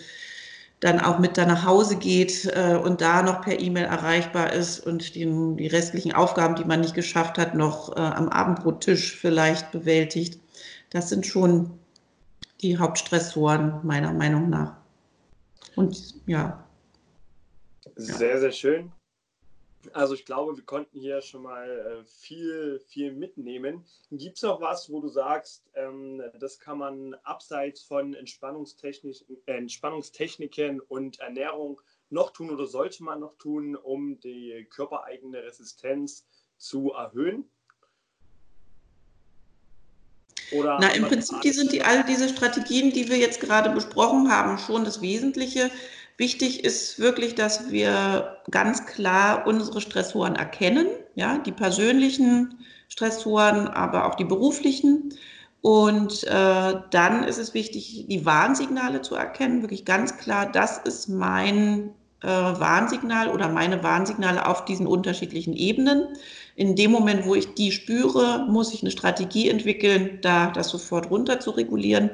[0.79, 4.85] dann auch mit da nach Hause geht äh, und da noch per E-Mail erreichbar ist
[4.85, 9.71] und die, die, restlichen Aufgaben, die man nicht geschafft hat, noch äh, am Abendbrottisch vielleicht
[9.71, 10.39] bewältigt.
[10.91, 11.71] Das sind schon
[12.61, 14.75] die Hauptstressoren meiner Meinung nach.
[15.75, 16.63] Und ja.
[17.95, 18.91] Sehr, sehr schön.
[19.93, 23.85] Also ich glaube, wir konnten hier schon mal äh, viel, viel mitnehmen.
[24.11, 30.79] Gibt es noch was, wo du sagst, ähm, das kann man abseits von Entspannungstechnik, Entspannungstechniken
[30.79, 36.25] und Ernährung noch tun oder sollte man noch tun, um die körpereigene Resistenz
[36.57, 37.49] zu erhöhen?
[40.51, 44.31] Oder Na, im Prinzip die sind die, all diese Strategien, die wir jetzt gerade besprochen
[44.31, 45.69] haben, schon das Wesentliche.
[46.17, 52.59] Wichtig ist wirklich, dass wir ganz klar unsere Stressoren erkennen, ja, die persönlichen
[52.89, 55.13] Stressoren, aber auch die beruflichen.
[55.61, 61.07] Und äh, dann ist es wichtig, die Warnsignale zu erkennen, wirklich ganz klar, das ist
[61.07, 61.91] mein
[62.23, 66.07] äh, Warnsignal oder meine Warnsignale auf diesen unterschiedlichen Ebenen.
[66.55, 71.11] In dem Moment, wo ich die spüre, muss ich eine Strategie entwickeln, da das sofort
[71.11, 72.09] runter zu regulieren.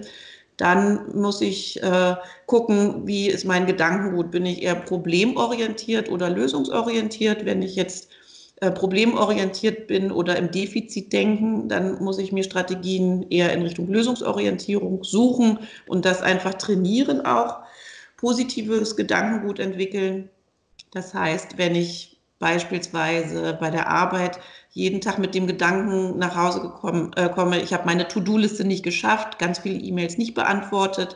[0.63, 4.31] Dann muss ich äh, gucken, wie ist mein Gedankengut.
[4.31, 7.43] Bin ich eher problemorientiert oder lösungsorientiert?
[7.43, 8.07] Wenn ich jetzt
[8.61, 13.89] äh, problemorientiert bin oder im Defizit denken, dann muss ich mir Strategien eher in Richtung
[13.89, 17.57] Lösungsorientierung suchen und das einfach trainieren auch.
[18.15, 20.29] Positives Gedankengut entwickeln.
[20.91, 24.39] Das heißt, wenn ich beispielsweise bei der Arbeit
[24.73, 28.83] jeden Tag mit dem Gedanken nach Hause gekommen, äh, komme, ich habe meine To-Do-Liste nicht
[28.83, 31.15] geschafft, ganz viele E-Mails nicht beantwortet,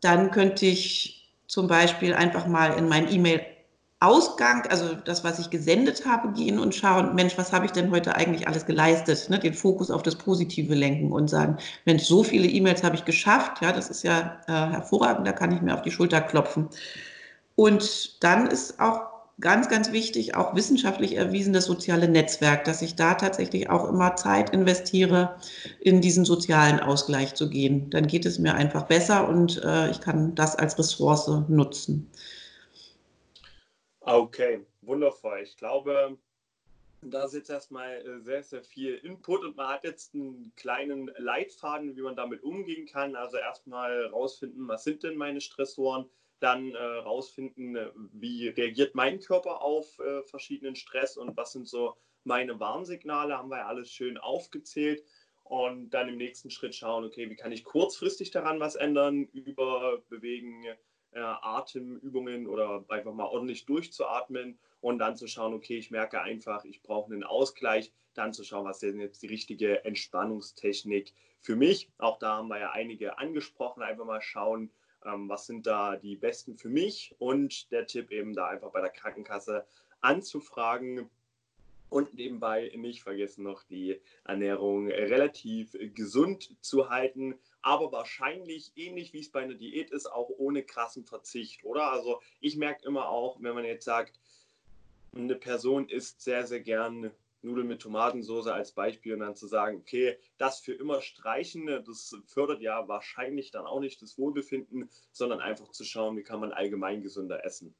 [0.00, 6.06] dann könnte ich zum Beispiel einfach mal in mein E-Mail-Ausgang, also das, was ich gesendet
[6.06, 9.30] habe, gehen und schauen, Mensch, was habe ich denn heute eigentlich alles geleistet?
[9.30, 9.40] Ne?
[9.40, 11.56] Den Fokus auf das Positive lenken und sagen,
[11.86, 15.52] Mensch, so viele E-Mails habe ich geschafft, ja, das ist ja äh, hervorragend, da kann
[15.52, 16.68] ich mir auf die Schulter klopfen.
[17.56, 22.96] Und dann ist auch ganz, ganz wichtig, auch wissenschaftlich erwiesen, das soziale Netzwerk, dass ich
[22.96, 25.36] da tatsächlich auch immer Zeit investiere,
[25.80, 27.90] in diesen sozialen Ausgleich zu gehen.
[27.90, 32.10] Dann geht es mir einfach besser und äh, ich kann das als Ressource nutzen.
[34.00, 35.40] Okay, wundervoll.
[35.42, 36.16] Ich glaube,
[37.02, 41.10] da ist jetzt erstmal äh, sehr, sehr viel Input und man hat jetzt einen kleinen
[41.18, 43.16] Leitfaden, wie man damit umgehen kann.
[43.16, 46.06] Also erstmal rausfinden, was sind denn meine Stressoren,
[46.40, 47.78] dann äh, rausfinden,
[48.12, 53.50] wie reagiert mein Körper auf äh, verschiedenen Stress und was sind so meine Warnsignale, haben
[53.50, 55.04] wir ja alles schön aufgezählt
[55.44, 60.02] und dann im nächsten Schritt schauen, okay, wie kann ich kurzfristig daran was ändern, über
[60.08, 60.64] Bewegen,
[61.12, 66.64] äh, Atemübungen oder einfach mal ordentlich durchzuatmen und dann zu schauen, okay, ich merke einfach,
[66.64, 71.56] ich brauche einen Ausgleich, dann zu schauen, was ist denn jetzt die richtige Entspannungstechnik für
[71.56, 71.90] mich.
[71.98, 74.70] Auch da haben wir ja einige angesprochen, einfach mal schauen,
[75.06, 78.80] ähm, was sind da die besten für mich und der Tipp eben da einfach bei
[78.80, 79.66] der Krankenkasse
[80.00, 81.08] anzufragen,
[81.88, 89.20] und nebenbei nicht vergessen noch die Ernährung relativ gesund zu halten, aber wahrscheinlich ähnlich wie
[89.20, 91.90] es bei einer Diät ist, auch ohne krassen Verzicht, oder?
[91.90, 94.18] Also ich merke immer auch, wenn man jetzt sagt,
[95.14, 97.10] eine Person isst sehr, sehr gern
[97.46, 102.14] Nudeln mit Tomatensauce als Beispiel und dann zu sagen, okay, das für immer streichen, das
[102.26, 106.52] fördert ja wahrscheinlich dann auch nicht das Wohlbefinden, sondern einfach zu schauen, wie kann man
[106.52, 107.74] allgemein gesünder essen.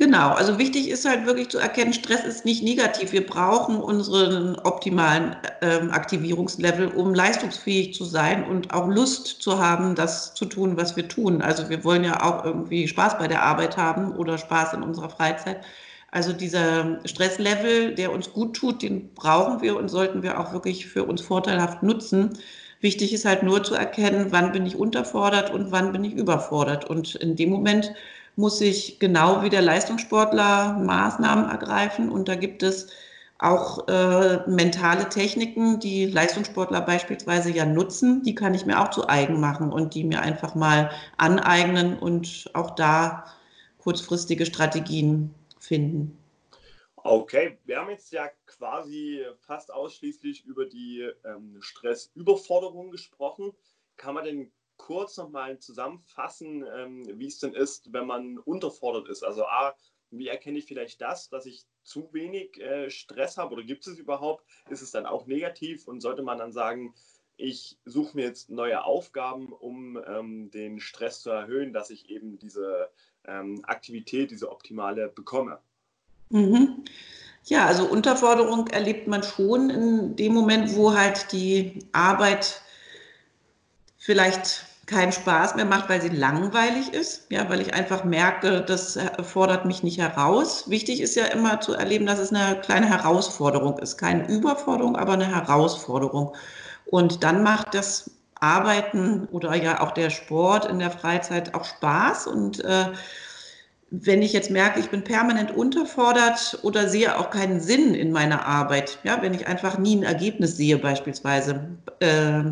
[0.00, 3.12] Genau, also wichtig ist halt wirklich zu erkennen, Stress ist nicht negativ.
[3.12, 9.94] Wir brauchen unseren optimalen ähm, Aktivierungslevel, um leistungsfähig zu sein und auch Lust zu haben,
[9.94, 11.42] das zu tun, was wir tun.
[11.42, 15.10] Also wir wollen ja auch irgendwie Spaß bei der Arbeit haben oder Spaß in unserer
[15.10, 15.62] Freizeit.
[16.10, 20.86] Also dieser Stresslevel, der uns gut tut, den brauchen wir und sollten wir auch wirklich
[20.86, 22.38] für uns vorteilhaft nutzen.
[22.80, 26.84] Wichtig ist halt nur zu erkennen, wann bin ich unterfordert und wann bin ich überfordert.
[26.88, 27.92] Und in dem Moment
[28.36, 32.10] muss ich genau wie der Leistungssportler Maßnahmen ergreifen.
[32.10, 32.88] Und da gibt es
[33.38, 39.08] auch äh, mentale Techniken, die Leistungssportler beispielsweise ja nutzen, die kann ich mir auch zu
[39.08, 43.24] eigen machen und die mir einfach mal aneignen und auch da
[43.78, 45.34] kurzfristige Strategien
[45.70, 46.18] finden.
[46.96, 53.52] Okay, wir haben jetzt ja quasi fast ausschließlich über die ähm, Stressüberforderung gesprochen.
[53.96, 59.22] Kann man denn kurz nochmal zusammenfassen, ähm, wie es denn ist, wenn man unterfordert ist?
[59.22, 59.76] Also A,
[60.10, 63.96] wie erkenne ich vielleicht das, dass ich zu wenig äh, Stress habe oder gibt es
[63.96, 64.44] überhaupt?
[64.70, 66.94] Ist es dann auch negativ und sollte man dann sagen,
[67.36, 72.38] ich suche mir jetzt neue Aufgaben, um ähm, den Stress zu erhöhen, dass ich eben
[72.38, 72.90] diese
[73.30, 75.58] ähm, Aktivität, diese optimale bekomme?
[76.30, 76.84] Mhm.
[77.44, 82.60] Ja, also Unterforderung erlebt man schon in dem Moment, wo halt die Arbeit
[83.96, 88.98] vielleicht keinen Spaß mehr macht, weil sie langweilig ist, ja, weil ich einfach merke, das
[89.22, 90.68] fordert mich nicht heraus.
[90.68, 95.12] Wichtig ist ja immer zu erleben, dass es eine kleine Herausforderung ist, keine Überforderung, aber
[95.12, 96.34] eine Herausforderung.
[96.86, 98.10] Und dann macht das
[98.40, 102.86] Arbeiten oder ja auch der Sport in der Freizeit auch Spaß und äh,
[103.92, 108.46] wenn ich jetzt merke, ich bin permanent unterfordert oder sehe auch keinen Sinn in meiner
[108.46, 112.42] Arbeit, ja, wenn ich einfach nie ein Ergebnis sehe beispielsweise, äh,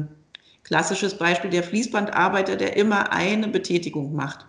[0.68, 4.44] Klassisches Beispiel der Fließbandarbeiter, der immer eine Betätigung macht.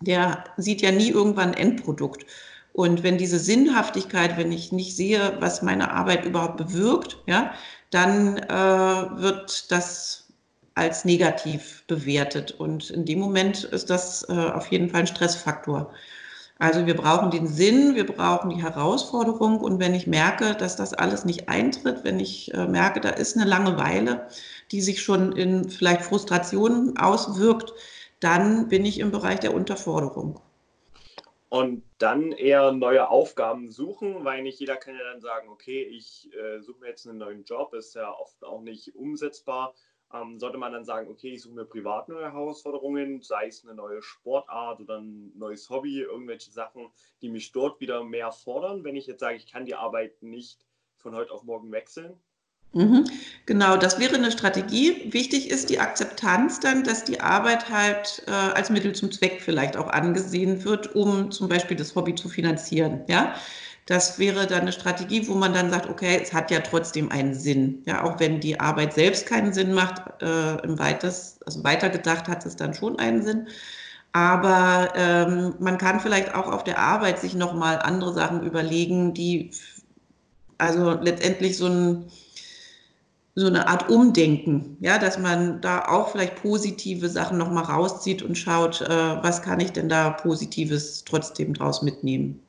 [0.00, 2.24] Der sieht ja nie irgendwann ein Endprodukt.
[2.72, 7.52] Und wenn diese Sinnhaftigkeit, wenn ich nicht sehe, was meine Arbeit überhaupt bewirkt, ja,
[7.90, 10.27] dann äh, wird das
[10.78, 12.52] als negativ bewertet.
[12.52, 15.92] Und in dem Moment ist das äh, auf jeden Fall ein Stressfaktor.
[16.60, 19.60] Also wir brauchen den Sinn, wir brauchen die Herausforderung.
[19.60, 23.36] Und wenn ich merke, dass das alles nicht eintritt, wenn ich äh, merke, da ist
[23.36, 24.28] eine Langeweile,
[24.72, 27.72] die sich schon in vielleicht Frustrationen auswirkt,
[28.20, 30.40] dann bin ich im Bereich der Unterforderung.
[31.48, 36.28] Und dann eher neue Aufgaben suchen, weil nicht jeder kann ja dann sagen, okay, ich
[36.34, 39.74] äh, suche mir jetzt einen neuen Job, ist ja oft auch nicht umsetzbar.
[40.12, 43.74] Ähm, sollte man dann sagen, okay, ich suche mir privat neue Herausforderungen, sei es eine
[43.74, 46.90] neue Sportart oder ein neues Hobby, irgendwelche Sachen,
[47.20, 50.64] die mich dort wieder mehr fordern, wenn ich jetzt sage, ich kann die Arbeit nicht
[50.96, 52.18] von heute auf morgen wechseln?
[52.72, 53.04] Mhm.
[53.46, 55.12] Genau, das wäre eine Strategie.
[55.12, 59.76] Wichtig ist die Akzeptanz dann, dass die Arbeit halt äh, als Mittel zum Zweck vielleicht
[59.76, 63.04] auch angesehen wird, um zum Beispiel das Hobby zu finanzieren.
[63.08, 63.34] Ja,
[63.88, 67.32] das wäre dann eine Strategie, wo man dann sagt, okay, es hat ja trotzdem einen
[67.32, 67.82] Sinn.
[67.86, 72.44] Ja, auch wenn die Arbeit selbst keinen Sinn macht, äh, im Weites, also weitergedacht hat
[72.44, 73.48] es dann schon einen Sinn.
[74.12, 79.52] Aber ähm, man kann vielleicht auch auf der Arbeit sich nochmal andere Sachen überlegen, die
[80.58, 82.04] also letztendlich so ein
[83.36, 88.36] so eine Art Umdenken, ja, dass man da auch vielleicht positive Sachen nochmal rauszieht und
[88.36, 92.42] schaut, äh, was kann ich denn da Positives trotzdem draus mitnehmen.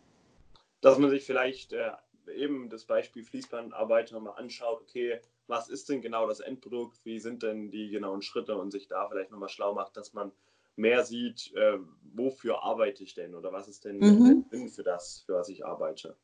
[0.82, 1.92] Dass man sich vielleicht äh,
[2.36, 7.44] eben das Beispiel Fließbandarbeiter mal anschaut, okay, was ist denn genau das Endprodukt, wie sind
[7.44, 10.32] denn die genauen Schritte und sich da vielleicht nochmal schlau macht, dass man
[10.76, 11.78] mehr sieht, äh,
[12.14, 14.46] wofür arbeite ich denn oder was ist denn mhm.
[14.52, 16.16] der Sinn für das, für was ich arbeite.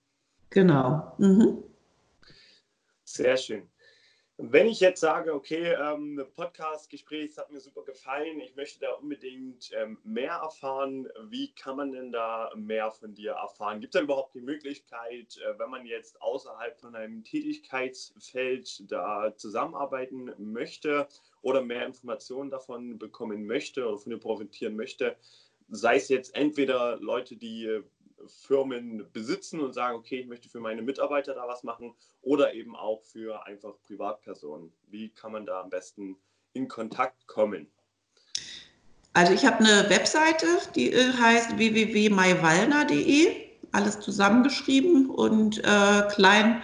[0.49, 1.13] Genau.
[1.17, 1.63] Mhm.
[3.03, 3.69] Sehr schön.
[4.37, 9.71] Wenn ich jetzt sage, okay, ähm, Podcast-Gespräch hat mir super gefallen, ich möchte da unbedingt
[9.73, 13.79] ähm, mehr erfahren, wie kann man denn da mehr von dir erfahren?
[13.79, 19.33] Gibt es da überhaupt die Möglichkeit, äh, wenn man jetzt außerhalb von einem Tätigkeitsfeld da
[19.37, 21.07] zusammenarbeiten möchte
[21.41, 25.15] oder mehr Informationen davon bekommen möchte oder von dir profitieren möchte,
[25.69, 27.83] sei es jetzt entweder Leute, die
[28.27, 32.75] Firmen besitzen und sagen, okay, ich möchte für meine Mitarbeiter da was machen oder eben
[32.75, 34.71] auch für einfach Privatpersonen.
[34.87, 36.17] Wie kann man da am besten
[36.53, 37.67] in Kontakt kommen?
[39.13, 40.45] Also ich habe eine Webseite,
[40.75, 43.27] die äh, heißt www.maiwallner.de,
[43.71, 46.61] alles zusammengeschrieben und äh, klein.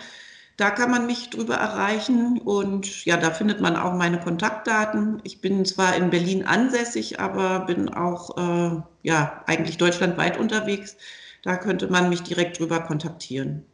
[0.58, 5.22] Da kann man mich drüber erreichen und ja, da findet man auch meine Kontaktdaten.
[5.24, 10.98] Ich bin zwar in Berlin ansässig, aber bin auch äh, ja eigentlich deutschlandweit unterwegs.
[11.44, 13.66] Da könnte man mich direkt drüber kontaktieren.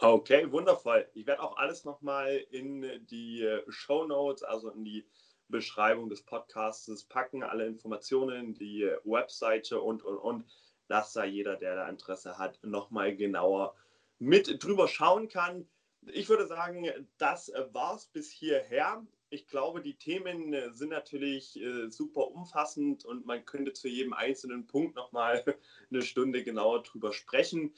[0.00, 1.08] Okay, wundervoll.
[1.14, 5.04] Ich werde auch alles nochmal in die Show Notes, also in die
[5.48, 10.44] Beschreibung des Podcasts packen, alle Informationen, die Webseite und, und, und,
[10.86, 13.74] dass da jeder, der da Interesse hat, nochmal genauer
[14.18, 15.68] mit drüber schauen kann.
[16.06, 16.86] Ich würde sagen,
[17.18, 23.04] das war es bis hierher ich glaube, die Themen äh, sind natürlich äh, super umfassend
[23.04, 25.44] und man könnte zu jedem einzelnen Punkt nochmal
[25.90, 27.74] eine Stunde genauer drüber sprechen.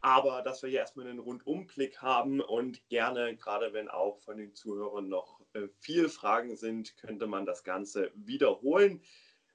[0.00, 4.54] Aber dass wir hier erstmal einen Rundumblick haben und gerne, gerade wenn auch von den
[4.54, 9.02] Zuhörern noch äh, viel Fragen sind, könnte man das Ganze wiederholen.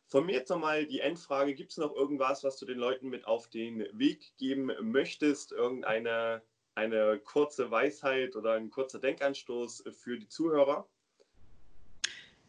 [0.08, 3.26] Von mir jetzt nochmal die Endfrage: Gibt es noch irgendwas, was du den Leuten mit
[3.26, 5.54] auf den Weg geben möchtest?
[5.54, 6.44] Irgendeine
[6.76, 10.90] eine kurze Weisheit oder ein kurzer Denkanstoß für die Zuhörer?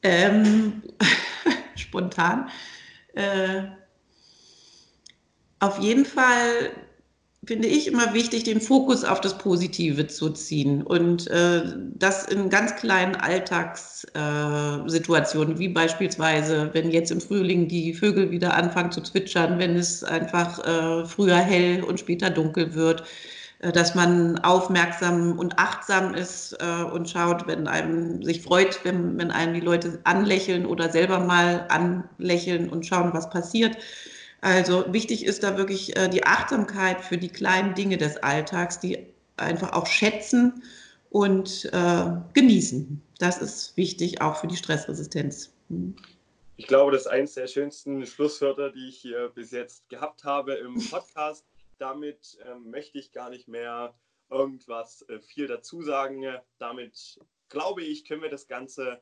[0.05, 0.82] Ähm,
[1.76, 2.48] spontan.
[3.14, 3.62] Äh,
[5.61, 6.72] auf jeden Fall
[7.46, 11.62] finde ich immer wichtig, den Fokus auf das Positive zu ziehen und äh,
[11.94, 18.55] das in ganz kleinen Alltagssituationen, äh, wie beispielsweise, wenn jetzt im Frühling die Vögel wieder
[18.55, 23.05] anfangen zu zwitschern, wenn es einfach äh, früher hell und später dunkel wird
[23.72, 29.30] dass man aufmerksam und achtsam ist äh, und schaut, wenn einem sich freut, wenn, wenn
[29.30, 33.76] einem die Leute anlächeln oder selber mal anlächeln und schauen, was passiert.
[34.40, 39.06] Also wichtig ist da wirklich äh, die Achtsamkeit für die kleinen Dinge des Alltags, die
[39.36, 40.62] einfach auch schätzen
[41.10, 43.00] und äh, genießen.
[43.18, 45.52] Das ist wichtig auch für die Stressresistenz.
[45.68, 45.96] Mhm.
[46.56, 50.54] Ich glaube, das ist eines der schönsten Schlusswörter, die ich hier bis jetzt gehabt habe
[50.54, 51.44] im Podcast
[51.79, 53.95] damit ähm, möchte ich gar nicht mehr
[54.31, 56.25] irgendwas äh, viel dazu sagen.
[56.59, 59.01] Damit glaube ich, können wir das Ganze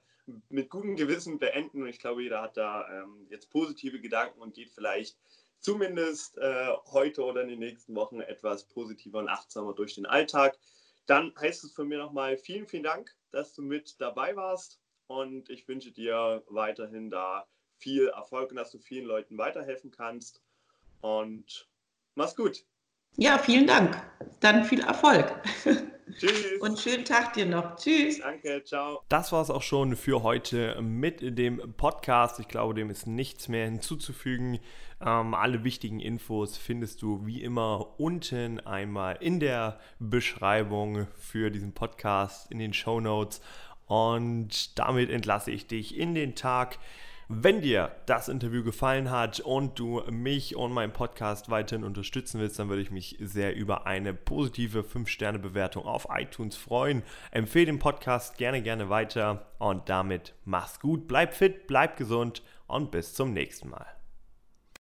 [0.49, 1.83] mit gutem Gewissen beenden.
[1.83, 5.19] Und ich glaube, jeder hat da ähm, jetzt positive Gedanken und geht vielleicht
[5.59, 10.59] zumindest äh, heute oder in den nächsten Wochen etwas positiver und achtsamer durch den Alltag.
[11.07, 14.81] Dann heißt es von mir nochmal vielen, vielen Dank, dass du mit dabei warst.
[15.07, 17.47] Und ich wünsche dir weiterhin da
[17.77, 20.43] viel Erfolg und dass du vielen Leuten weiterhelfen kannst.
[21.01, 21.69] Und
[22.15, 22.65] Mach's gut.
[23.17, 24.01] Ja, vielen Dank.
[24.41, 25.33] Dann viel Erfolg.
[26.19, 26.61] Tschüss.
[26.61, 27.77] Und schönen Tag dir noch.
[27.77, 28.19] Tschüss.
[28.19, 29.03] Danke, ciao.
[29.09, 32.39] Das war es auch schon für heute mit dem Podcast.
[32.41, 34.59] Ich glaube, dem ist nichts mehr hinzuzufügen.
[35.01, 41.73] Ähm, alle wichtigen Infos findest du wie immer unten einmal in der Beschreibung für diesen
[41.73, 43.41] Podcast, in den Show Notes.
[43.87, 46.79] Und damit entlasse ich dich in den Tag.
[47.35, 52.59] Wenn dir das Interview gefallen hat und du mich und meinen Podcast weiterhin unterstützen willst,
[52.59, 57.03] dann würde ich mich sehr über eine positive 5-Sterne-Bewertung auf iTunes freuen.
[57.31, 62.91] Empfehle den Podcast gerne, gerne weiter und damit mach's gut, bleib fit, bleib gesund und
[62.91, 63.87] bis zum nächsten Mal.